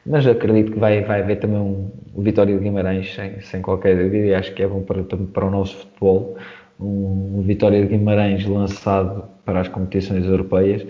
mas 0.05 0.27
acredito 0.27 0.73
que 0.73 0.79
vai, 0.79 1.03
vai 1.03 1.21
haver 1.21 1.39
também 1.39 1.57
um, 1.57 1.89
o 2.13 2.21
Vitória 2.21 2.53
de 2.53 2.61
Guimarães 2.61 3.13
sem, 3.15 3.39
sem 3.39 3.61
qualquer 3.61 3.95
dúvida 3.95 4.25
e 4.27 4.35
acho 4.35 4.53
que 4.53 4.61
é 4.61 4.67
bom 4.67 4.81
para, 4.81 5.03
para 5.03 5.45
o 5.45 5.51
nosso 5.51 5.77
futebol 5.77 6.35
um, 6.79 7.37
um 7.39 7.41
Vitória 7.43 7.81
de 7.81 7.87
Guimarães 7.87 8.45
lançado 8.45 9.23
para 9.45 9.61
as 9.61 9.69
competições 9.69 10.25
europeias. 10.25 10.85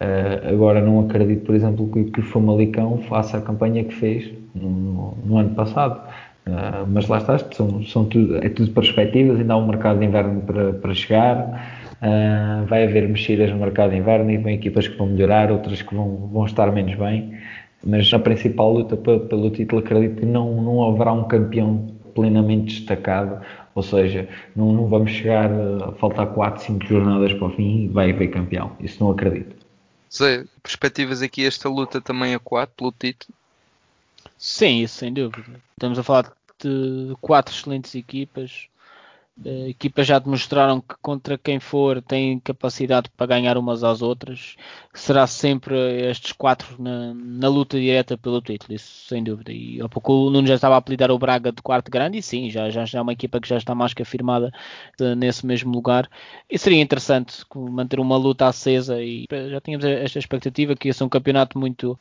Uh, 0.00 0.48
agora 0.48 0.80
não 0.80 1.00
acredito, 1.00 1.44
por 1.44 1.54
exemplo, 1.54 1.90
que, 1.92 2.04
que 2.04 2.20
o 2.20 2.22
Famalicão 2.22 2.98
faça 3.08 3.36
a 3.36 3.40
campanha 3.40 3.84
que 3.84 3.94
fez 3.94 4.32
no, 4.54 5.14
no 5.24 5.36
ano 5.36 5.50
passado. 5.54 6.00
Uh, 6.46 6.86
mas 6.88 7.06
lá 7.06 7.18
está, 7.18 7.38
são, 7.52 7.82
são 7.84 8.06
tudo, 8.06 8.38
é 8.38 8.48
tudo 8.48 8.70
perspectivas, 8.72 9.38
ainda 9.38 9.54
há 9.54 9.56
um 9.58 9.66
mercado 9.66 9.98
de 9.98 10.06
inverno 10.06 10.40
para, 10.40 10.72
para 10.72 10.94
chegar. 10.94 11.80
Uh, 12.00 12.64
vai 12.66 12.84
haver 12.84 13.06
mexidas 13.08 13.50
no 13.50 13.58
mercado 13.58 13.90
de 13.90 13.98
inverno 13.98 14.30
e 14.30 14.38
vem 14.38 14.54
equipas 14.54 14.88
que 14.88 14.96
vão 14.96 15.06
melhorar, 15.06 15.52
outras 15.52 15.82
que 15.82 15.94
vão, 15.94 16.30
vão 16.32 16.46
estar 16.46 16.72
menos 16.72 16.94
bem. 16.94 17.34
Mas 17.84 18.10
na 18.10 18.18
principal 18.18 18.72
luta 18.72 18.96
pelo, 18.96 19.20
pelo 19.20 19.50
título, 19.50 19.82
acredito 19.82 20.20
que 20.20 20.26
não, 20.26 20.62
não 20.62 20.82
haverá 20.90 21.12
um 21.12 21.24
campeão 21.24 21.88
plenamente 22.14 22.74
destacado, 22.76 23.40
ou 23.74 23.82
seja, 23.82 24.26
não, 24.56 24.72
não 24.72 24.86
vamos 24.86 25.10
chegar 25.10 25.50
a 25.50 25.92
faltar 25.92 26.26
4, 26.28 26.62
5 26.62 26.86
jornadas 26.86 27.32
para 27.34 27.46
o 27.46 27.50
fim 27.50 27.84
e 27.84 27.88
vai 27.88 28.10
haver 28.10 28.28
campeão. 28.28 28.72
Isso 28.80 29.02
não 29.02 29.10
acredito. 29.10 29.59
Zé, 30.12 30.44
perspectivas 30.62 31.22
aqui 31.22 31.44
esta 31.46 31.68
luta 31.68 32.00
também 32.00 32.34
a 32.34 32.38
4 32.38 32.74
pelo 32.76 32.92
título? 32.92 33.32
Sim, 34.36 34.82
isso 34.82 34.96
sem 34.96 35.12
dúvida. 35.12 35.60
Estamos 35.72 35.98
a 35.98 36.02
falar 36.02 36.32
de 36.58 37.14
quatro 37.20 37.54
excelentes 37.54 37.94
equipas. 37.94 38.68
Uh, 39.44 39.68
equipas 39.68 40.06
já 40.06 40.18
demonstraram 40.18 40.82
que 40.82 40.94
contra 41.00 41.38
quem 41.38 41.58
for 41.58 42.02
têm 42.02 42.38
capacidade 42.40 43.08
para 43.16 43.26
ganhar 43.26 43.56
umas 43.56 43.82
às 43.82 44.02
outras. 44.02 44.56
Será 44.92 45.26
sempre 45.26 45.74
estes 46.10 46.32
quatro 46.32 46.76
na, 46.82 47.14
na, 47.14 47.48
luta 47.48 47.80
direta 47.80 48.18
pelo 48.18 48.42
título, 48.42 48.74
isso 48.74 49.08
sem 49.08 49.24
dúvida. 49.24 49.50
E 49.50 49.80
há 49.80 49.88
pouco 49.88 50.12
o 50.12 50.30
Nuno 50.30 50.46
já 50.46 50.56
estava 50.56 50.74
a 50.74 50.78
apelidar 50.78 51.10
o 51.10 51.18
Braga 51.18 51.52
de 51.52 51.62
quarto 51.62 51.90
grande, 51.90 52.18
e 52.18 52.22
sim, 52.22 52.50
já, 52.50 52.68
já, 52.68 52.84
já 52.84 52.98
é 52.98 53.02
uma 53.02 53.14
equipa 53.14 53.40
que 53.40 53.48
já 53.48 53.56
está 53.56 53.74
mais 53.74 53.94
que 53.94 54.02
afirmada 54.02 54.52
de, 54.98 55.14
nesse 55.14 55.46
mesmo 55.46 55.72
lugar. 55.72 56.08
E 56.48 56.58
seria 56.58 56.82
interessante 56.82 57.42
manter 57.54 57.98
uma 57.98 58.16
luta 58.18 58.46
acesa 58.46 59.02
e 59.02 59.26
já 59.30 59.60
tínhamos 59.60 59.86
esta 59.86 60.18
expectativa 60.18 60.76
que 60.76 60.88
ia 60.88 60.94
ser 60.94 61.04
um 61.04 61.08
campeonato 61.08 61.58
muito 61.58 61.98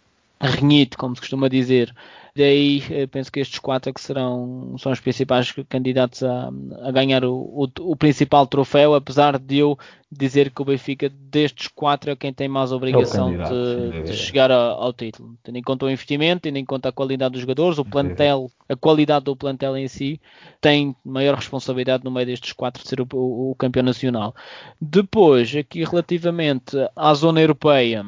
renhido, 0.47 0.97
como 0.97 1.15
se 1.15 1.21
costuma 1.21 1.49
dizer. 1.49 1.93
Daí 2.35 2.81
eh, 2.89 3.07
penso 3.07 3.31
que 3.31 3.39
estes 3.39 3.59
quatro 3.59 3.89
é 3.89 3.93
que 3.93 3.99
serão 3.99 4.75
são 4.77 4.91
os 4.91 4.99
principais 4.99 5.51
candidatos 5.67 6.23
a, 6.23 6.49
a 6.83 6.91
ganhar 6.91 7.25
o, 7.25 7.33
o, 7.33 7.67
o, 7.91 7.95
principal 7.95 8.47
troféu, 8.47 8.93
apesar 8.93 9.37
de 9.37 9.57
eu 9.57 9.77
dizer 10.09 10.49
que 10.51 10.61
o 10.61 10.65
Benfica 10.65 11.09
destes 11.09 11.67
quatro 11.67 12.11
é 12.11 12.15
quem 12.15 12.31
tem 12.31 12.47
mais 12.47 12.71
obrigação 12.71 13.33
é 13.33 13.49
de, 13.49 14.03
de, 14.03 14.13
chegar 14.13 14.51
a, 14.51 14.69
ao 14.69 14.93
título. 14.93 15.35
Tendo 15.43 15.57
em 15.57 15.61
conta 15.61 15.85
o 15.85 15.89
investimento, 15.89 16.43
tendo 16.43 16.57
em 16.57 16.65
conta 16.65 16.89
a 16.89 16.93
qualidade 16.93 17.33
dos 17.33 17.41
jogadores, 17.41 17.77
o 17.77 17.83
plantel, 17.83 18.49
a 18.69 18.75
qualidade 18.75 19.25
do 19.25 19.35
plantel 19.35 19.75
em 19.75 19.87
si, 19.87 20.21
tem 20.61 20.95
maior 21.03 21.35
responsabilidade 21.35 22.05
no 22.05 22.11
meio 22.11 22.27
destes 22.27 22.53
quatro 22.53 22.81
de 22.81 22.87
ser 22.87 23.01
o, 23.01 23.07
o 23.11 23.55
campeão 23.55 23.83
nacional. 23.83 24.33
Depois, 24.79 25.53
aqui 25.55 25.83
relativamente 25.83 26.77
à 26.95 27.13
zona 27.13 27.41
europeia 27.41 28.05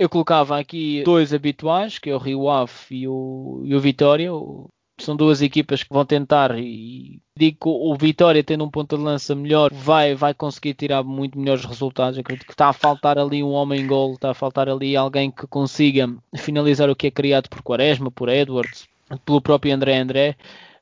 eu 0.00 0.08
colocava 0.08 0.58
aqui 0.58 1.02
dois 1.04 1.34
habituais, 1.34 1.98
que 1.98 2.08
é 2.08 2.14
o 2.14 2.18
Rio 2.18 2.48
Ave 2.48 2.72
e 2.90 3.06
o, 3.06 3.60
e 3.66 3.74
o 3.74 3.80
Vitória. 3.80 4.30
São 4.98 5.14
duas 5.14 5.42
equipas 5.42 5.82
que 5.82 5.92
vão 5.92 6.06
tentar 6.06 6.58
e 6.58 7.20
digo 7.36 7.58
que 7.60 7.68
o 7.68 7.94
Vitória 7.94 8.42
tendo 8.42 8.64
um 8.64 8.70
ponto 8.70 8.96
de 8.96 9.02
lança 9.02 9.34
melhor 9.34 9.70
vai, 9.72 10.14
vai 10.14 10.32
conseguir 10.32 10.72
tirar 10.72 11.02
muito 11.02 11.38
melhores 11.38 11.66
resultados. 11.66 12.16
Eu 12.16 12.22
acredito 12.22 12.46
que 12.46 12.52
está 12.52 12.70
a 12.70 12.72
faltar 12.72 13.18
ali 13.18 13.42
um 13.42 13.50
homem-gol, 13.50 14.14
está 14.14 14.30
a 14.30 14.34
faltar 14.34 14.70
ali 14.70 14.96
alguém 14.96 15.30
que 15.30 15.46
consiga 15.46 16.08
finalizar 16.34 16.88
o 16.88 16.96
que 16.96 17.08
é 17.08 17.10
criado 17.10 17.50
por 17.50 17.62
Quaresma, 17.62 18.10
por 18.10 18.30
Edwards, 18.30 18.88
pelo 19.26 19.42
próprio 19.42 19.74
André 19.74 19.98
André. 19.98 20.36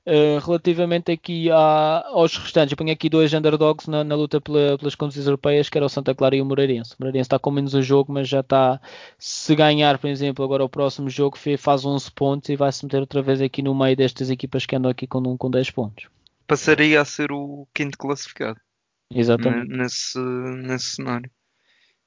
Uh, 0.09 0.39
relativamente 0.39 1.13
aqui 1.13 1.51
a, 1.51 2.03
aos 2.07 2.35
restantes, 2.35 2.73
eu 2.73 2.79
ponho 2.79 2.91
aqui 2.91 3.11
dois 3.11 3.35
underdogs 3.35 3.87
na, 3.87 4.03
na 4.03 4.15
luta 4.15 4.41
pela, 4.41 4.79
pelas 4.79 4.95
condições 4.95 5.27
europeias, 5.27 5.69
que 5.69 5.77
era 5.77 5.85
o 5.85 5.89
Santa 5.89 6.15
Clara 6.15 6.35
e 6.35 6.41
o 6.41 6.47
Moreirense. 6.47 6.93
O 6.93 6.97
Moreirense 7.01 7.27
está 7.27 7.39
com 7.39 7.51
menos 7.51 7.75
o 7.75 7.83
jogo, 7.83 8.11
mas 8.11 8.27
já 8.27 8.41
está, 8.41 8.81
se 9.19 9.55
ganhar, 9.55 9.99
por 9.99 10.09
exemplo, 10.09 10.43
agora 10.43 10.65
o 10.65 10.69
próximo 10.69 11.11
jogo, 11.11 11.37
faz 11.59 11.85
11 11.85 12.11
pontos 12.13 12.49
e 12.49 12.57
vai 12.57 12.73
se 12.73 12.87
meter 12.87 13.01
outra 13.01 13.21
vez 13.21 13.43
aqui 13.43 13.61
no 13.61 13.75
meio 13.75 13.95
destas 13.95 14.31
equipas 14.31 14.65
que 14.65 14.75
andam 14.75 14.91
aqui 14.91 15.07
com, 15.07 15.37
com 15.37 15.51
10 15.51 15.73
pontos. 15.73 16.07
Passaria 16.47 17.03
a 17.03 17.05
ser 17.05 17.31
o 17.31 17.69
quinto 17.75 17.99
classificado. 17.99 18.59
Exatamente. 19.15 19.69
Nesse, 19.69 20.19
nesse 20.19 20.97
cenário. 20.97 21.31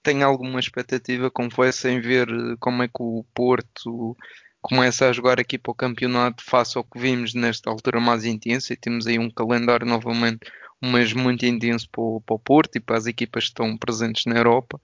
Tenho 0.02 0.26
alguma 0.26 0.60
expectativa, 0.60 1.30
confesso, 1.30 1.88
em 1.88 2.02
ver 2.02 2.28
como 2.60 2.82
é 2.82 2.88
que 2.88 3.00
o 3.00 3.24
Porto 3.32 4.18
começa 4.62 5.10
a 5.10 5.14
jogar 5.14 5.40
aqui 5.40 5.58
para 5.58 5.72
o 5.72 5.76
campeonato 5.76 6.44
face 6.44 6.78
ao 6.78 6.84
que 6.84 7.00
vimos 7.00 7.34
nesta 7.34 7.70
altura 7.70 8.00
mais 8.00 8.26
intensa 8.26 8.74
e 8.74 8.78
temos 8.78 9.08
aí 9.08 9.18
um 9.18 9.30
calendário 9.30 9.88
novamente 9.88 10.52
mês 10.82 11.14
muito 11.14 11.46
intenso 11.46 11.88
para 11.92 12.02
o, 12.02 12.22
para 12.22 12.36
o, 12.36 12.40
Porto 12.40 12.76
e 12.76 12.80
para 12.80 12.98
as 12.98 13.06
equipas 13.06 13.44
que 13.44 13.50
estão 13.50 13.78
presentes 13.78 14.26
na 14.26 14.38
Europa 14.38 14.80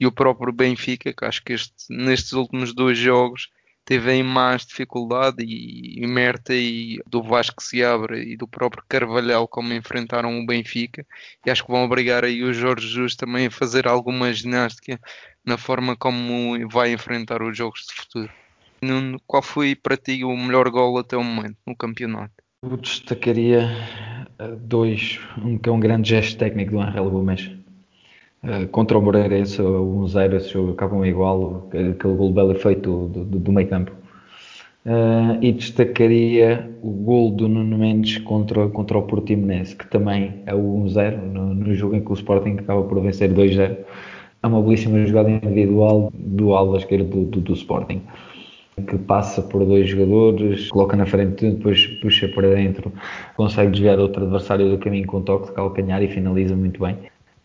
e 0.00 0.06
o 0.06 0.12
próprio 0.12 0.52
Benfica 0.52 1.12
que 1.12 1.24
acho 1.24 1.42
que 1.44 1.52
este, 1.52 1.74
nestes 1.90 2.32
últimos 2.32 2.74
dois 2.74 2.96
jogos 2.96 3.50
teve 3.84 4.22
mais 4.22 4.64
dificuldade 4.64 5.44
e, 5.44 6.02
e 6.02 6.06
Merta 6.06 6.54
e 6.54 7.00
do 7.06 7.22
Vasco 7.22 7.62
se 7.62 7.82
abre 7.84 8.32
e 8.32 8.36
do 8.36 8.48
próprio 8.48 8.84
Carvalhal 8.88 9.46
como 9.46 9.74
enfrentaram 9.74 10.38
o 10.38 10.46
Benfica 10.46 11.06
e 11.44 11.50
acho 11.50 11.64
que 11.64 11.72
vão 11.72 11.84
obrigar 11.84 12.24
aí 12.24 12.42
o 12.42 12.54
Jorge 12.54 12.86
Jesus 12.86 13.16
também 13.16 13.46
a 13.46 13.50
fazer 13.50 13.86
alguma 13.86 14.32
ginástica 14.32 15.00
na 15.44 15.58
forma 15.58 15.96
como 15.96 16.68
vai 16.70 16.92
enfrentar 16.92 17.42
os 17.42 17.56
jogos 17.56 17.86
de 17.86 17.94
futuro. 17.94 18.41
Nuno, 18.82 19.20
qual 19.28 19.42
foi 19.42 19.76
para 19.76 19.96
ti 19.96 20.24
o 20.24 20.36
melhor 20.36 20.68
gol 20.68 20.98
até 20.98 21.16
o 21.16 21.22
momento 21.22 21.56
no 21.64 21.76
campeonato? 21.76 22.32
Eu 22.64 22.76
destacaria 22.76 23.70
eh, 24.40 24.56
dois. 24.60 25.20
Um 25.40 25.56
que 25.56 25.68
é 25.68 25.72
um 25.72 25.78
grande 25.78 26.08
gesto 26.10 26.36
técnico 26.36 26.72
do 26.72 26.80
Angel 26.80 27.08
Gomes. 27.08 27.50
Uh, 28.42 28.66
contra 28.72 28.98
o 28.98 29.02
Moreirense, 29.02 29.62
o 29.62 30.04
1-0, 30.04 30.34
esse 30.34 30.48
jogo 30.48 30.72
acabam 30.72 31.06
igual, 31.06 31.68
aquele 31.68 32.16
gol 32.16 32.32
belo 32.32 32.56
feito 32.56 33.06
do, 33.06 33.24
do, 33.24 33.38
do 33.38 33.52
meio 33.52 33.68
campo. 33.68 33.92
Uh, 34.84 35.38
e 35.40 35.52
destacaria 35.52 36.68
o 36.82 36.90
gol 36.90 37.30
do 37.30 37.48
Nuno 37.48 37.78
Mendes 37.78 38.18
contra, 38.18 38.68
contra 38.68 38.98
o 38.98 39.02
Portimonense, 39.04 39.76
que 39.76 39.86
também 39.86 40.42
é 40.44 40.52
o 40.52 40.58
1-0, 40.58 41.22
no, 41.22 41.54
no, 41.54 41.72
jogo 41.72 41.94
em 41.94 42.04
que 42.04 42.10
o 42.10 42.14
Sporting 42.14 42.56
acaba 42.58 42.82
por 42.82 43.00
vencer 43.00 43.32
2-0. 43.32 43.76
É 44.42 44.46
uma 44.48 44.60
belíssima 44.60 45.06
jogada 45.06 45.30
individual 45.30 46.10
do 46.12 46.52
ala 46.56 46.78
esquerdo 46.78 47.08
do, 47.08 47.24
do, 47.26 47.40
do 47.40 47.52
Sporting 47.52 48.02
que 48.80 48.96
passa 48.98 49.42
por 49.42 49.64
dois 49.64 49.88
jogadores, 49.88 50.68
coloca 50.68 50.96
na 50.96 51.06
frente, 51.06 51.50
depois 51.50 51.86
puxa 52.00 52.28
para 52.28 52.54
dentro, 52.54 52.92
consegue 53.36 53.70
desviar 53.70 53.98
outro 53.98 54.22
adversário 54.22 54.70
do 54.70 54.78
caminho 54.78 55.06
com 55.06 55.20
toque 55.22 55.48
de 55.48 55.52
calcanhar 55.52 56.02
e 56.02 56.08
finaliza 56.08 56.56
muito 56.56 56.80
bem. 56.80 56.96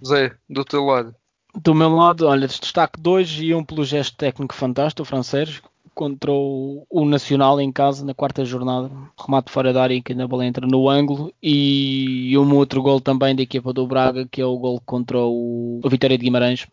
Zé, 0.05 0.33
do 0.49 0.63
teu 0.63 0.85
lado? 0.85 1.13
Do 1.61 1.73
meu 1.73 1.89
lado, 1.89 2.27
olha, 2.27 2.47
destaque 2.47 2.99
dois 2.99 3.37
e 3.41 3.53
um 3.53 3.63
pelo 3.63 3.83
gesto 3.83 4.15
técnico 4.15 4.53
fantástico, 4.53 5.01
o 5.01 5.05
francês, 5.05 5.61
contra 5.93 6.31
o, 6.31 6.85
o, 6.89 7.05
Nacional 7.05 7.59
em 7.59 7.71
casa 7.71 8.05
na 8.05 8.13
quarta 8.13 8.45
jornada, 8.45 8.91
remate 9.19 9.51
fora 9.51 9.73
da 9.73 9.81
área 9.81 9.95
em 9.95 10.01
que 10.01 10.13
a 10.13 10.27
bola 10.27 10.45
entra 10.45 10.67
no 10.67 10.87
ângulo 10.87 11.33
e 11.41 12.37
um 12.37 12.55
outro 12.55 12.83
gol 12.83 13.01
também 13.01 13.35
da 13.35 13.41
equipa 13.41 13.73
do 13.73 13.87
Braga, 13.87 14.27
que 14.29 14.39
é 14.39 14.45
o 14.45 14.57
gol 14.57 14.79
contra 14.85 15.17
o, 15.17 15.81
o 15.83 15.89
Vitória 15.89 16.15
de 16.15 16.23
Guimarães, 16.23 16.67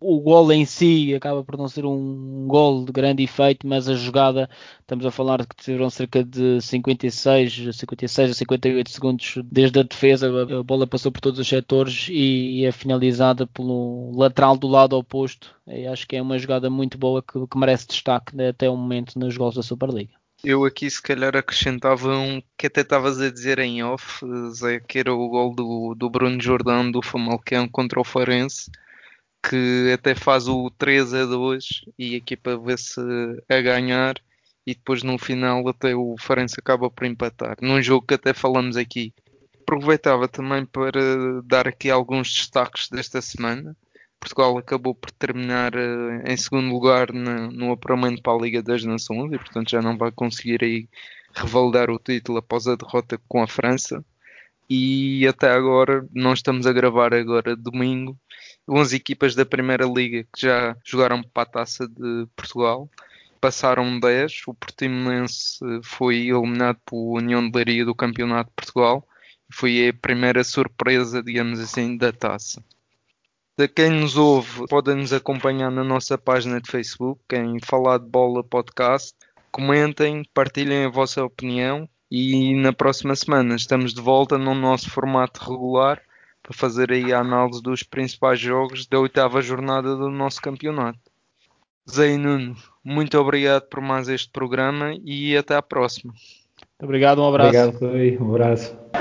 o 0.00 0.18
gol 0.20 0.50
em 0.50 0.64
si 0.64 1.14
acaba 1.14 1.44
por 1.44 1.58
não 1.58 1.68
ser 1.68 1.84
um 1.84 2.46
gol 2.48 2.86
de 2.86 2.90
grande 2.90 3.22
efeito, 3.22 3.66
mas 3.66 3.86
a 3.86 3.94
jogada, 3.94 4.48
estamos 4.80 5.04
a 5.04 5.10
falar 5.10 5.42
de 5.42 5.46
que 5.46 5.56
tiveram 5.56 5.90
cerca 5.90 6.24
de 6.24 6.60
56, 6.60 7.76
56 7.76 8.30
a 8.30 8.34
58 8.34 8.90
segundos 8.90 9.38
desde 9.44 9.78
a 9.78 9.82
defesa, 9.82 10.30
a 10.58 10.62
bola 10.62 10.86
passou 10.86 11.12
por 11.12 11.20
todos 11.20 11.38
os 11.38 11.46
setores 11.46 12.06
e, 12.10 12.64
é 12.64 12.72
finalizada 12.72 13.46
pelo 13.46 14.12
lateral 14.16 14.56
do 14.56 14.66
lado 14.66 14.96
oposto. 14.96 15.54
Acho 15.92 16.08
que 16.08 16.16
é 16.16 16.22
uma 16.22 16.38
jogada 16.38 16.70
muito 16.70 16.96
boa 16.96 17.22
que, 17.22 17.46
que 17.46 17.58
merece 17.58 17.86
destaque 17.86 18.40
até 18.42 18.68
o 18.70 18.76
momento 18.76 19.18
nos 19.18 19.36
gols 19.36 19.54
da 19.54 19.62
Superliga. 19.62 20.12
Eu 20.42 20.64
aqui 20.64 20.88
se 20.88 21.02
calhar 21.02 21.36
acrescentava 21.36 22.16
um 22.16 22.42
que 22.56 22.66
até 22.66 22.80
estavas 22.80 23.20
a 23.20 23.30
dizer 23.30 23.58
em 23.58 23.82
off, 23.82 24.24
Zé, 24.54 24.80
que 24.80 24.98
era 24.98 25.12
o 25.12 25.28
gol 25.28 25.54
do, 25.54 25.94
do 25.94 26.08
Bruno 26.08 26.40
Jordão 26.40 26.90
do 26.90 27.02
Famalicão 27.02 27.68
contra 27.68 28.00
o 28.00 28.04
Farense 28.04 28.70
que 29.42 29.92
até 29.92 30.14
faz 30.14 30.48
o 30.48 30.70
3 30.70 31.14
a 31.14 31.24
2 31.24 31.84
e 31.98 32.14
a 32.14 32.18
equipa 32.18 32.56
vê-se 32.58 33.00
a 33.48 33.60
ganhar 33.60 34.14
e 34.66 34.74
depois 34.74 35.02
no 35.02 35.18
final 35.18 35.66
até 35.68 35.94
o 35.94 36.14
Farense 36.18 36.56
acaba 36.58 36.90
por 36.90 37.06
empatar. 37.06 37.56
Num 37.60 37.82
jogo 37.82 38.06
que 38.06 38.14
até 38.14 38.32
falamos 38.32 38.76
aqui. 38.76 39.12
Aproveitava 39.62 40.28
também 40.28 40.64
para 40.66 41.42
dar 41.44 41.66
aqui 41.66 41.90
alguns 41.90 42.32
destaques 42.32 42.88
desta 42.88 43.20
semana. 43.22 43.76
Portugal 44.18 44.58
acabou 44.58 44.94
por 44.94 45.10
terminar 45.12 45.74
uh, 45.74 46.22
em 46.26 46.36
segundo 46.36 46.70
lugar 46.70 47.10
no 47.12 47.72
apuramento 47.72 48.20
para 48.20 48.34
a 48.34 48.42
Liga 48.42 48.62
das 48.62 48.84
Nações 48.84 49.32
e 49.32 49.38
portanto 49.38 49.70
já 49.70 49.80
não 49.80 49.96
vai 49.96 50.12
conseguir 50.12 50.62
aí 50.62 50.88
revalidar 51.34 51.90
o 51.90 51.98
título 51.98 52.38
após 52.38 52.66
a 52.66 52.76
derrota 52.76 53.18
com 53.26 53.42
a 53.42 53.48
França. 53.48 54.04
E 54.68 55.26
até 55.26 55.50
agora, 55.50 56.06
nós 56.14 56.38
estamos 56.38 56.64
a 56.64 56.72
gravar 56.72 57.12
agora 57.12 57.56
domingo, 57.56 58.16
11 58.70 58.94
equipas 58.94 59.34
da 59.34 59.44
Primeira 59.44 59.84
Liga 59.84 60.24
que 60.32 60.42
já 60.42 60.76
jogaram 60.84 61.24
para 61.24 61.42
a 61.42 61.46
Taça 61.46 61.88
de 61.88 62.28
Portugal. 62.36 62.88
Passaram 63.40 63.98
10, 63.98 64.42
o 64.46 64.54
Portimonense 64.54 65.58
foi 65.82 66.28
eliminado 66.28 66.78
pela 66.84 67.02
União 67.02 67.50
de 67.50 67.56
Leiria 67.56 67.84
do 67.84 67.94
Campeonato 67.94 68.50
de 68.50 68.54
Portugal. 68.54 69.04
Foi 69.52 69.88
a 69.88 69.92
primeira 69.92 70.44
surpresa, 70.44 71.20
digamos 71.20 71.58
assim, 71.58 71.96
da 71.96 72.12
taça. 72.12 72.62
De 73.58 73.66
quem 73.66 73.90
nos 73.90 74.16
ouve, 74.16 74.68
podem 74.68 74.94
nos 74.94 75.12
acompanhar 75.12 75.70
na 75.72 75.82
nossa 75.82 76.16
página 76.16 76.60
de 76.60 76.70
Facebook, 76.70 77.20
em 77.34 77.58
Falar 77.60 77.98
de 77.98 78.06
Bola 78.06 78.44
Podcast. 78.44 79.16
Comentem, 79.50 80.22
partilhem 80.32 80.84
a 80.84 80.90
vossa 80.90 81.24
opinião 81.24 81.88
e 82.08 82.54
na 82.54 82.72
próxima 82.72 83.16
semana 83.16 83.56
estamos 83.56 83.92
de 83.92 84.00
volta 84.00 84.38
no 84.38 84.54
nosso 84.54 84.88
formato 84.90 85.40
regular 85.40 86.00
para 86.50 86.58
fazer 86.58 86.90
aí 86.90 87.12
a 87.12 87.20
análise 87.20 87.62
dos 87.62 87.84
principais 87.84 88.40
jogos 88.40 88.84
da 88.84 88.98
oitava 88.98 89.40
jornada 89.40 89.94
do 89.94 90.10
nosso 90.10 90.42
campeonato. 90.42 90.98
Zé 91.88 92.16
Nuno, 92.16 92.56
muito 92.84 93.16
obrigado 93.18 93.68
por 93.68 93.80
mais 93.80 94.08
este 94.08 94.30
programa 94.30 94.92
e 95.04 95.36
até 95.36 95.54
à 95.54 95.62
próxima. 95.62 96.12
Obrigado, 96.82 97.22
um 97.22 97.28
abraço. 97.28 97.68
Obrigado, 97.68 98.24
um 98.24 98.30
abraço. 98.30 98.99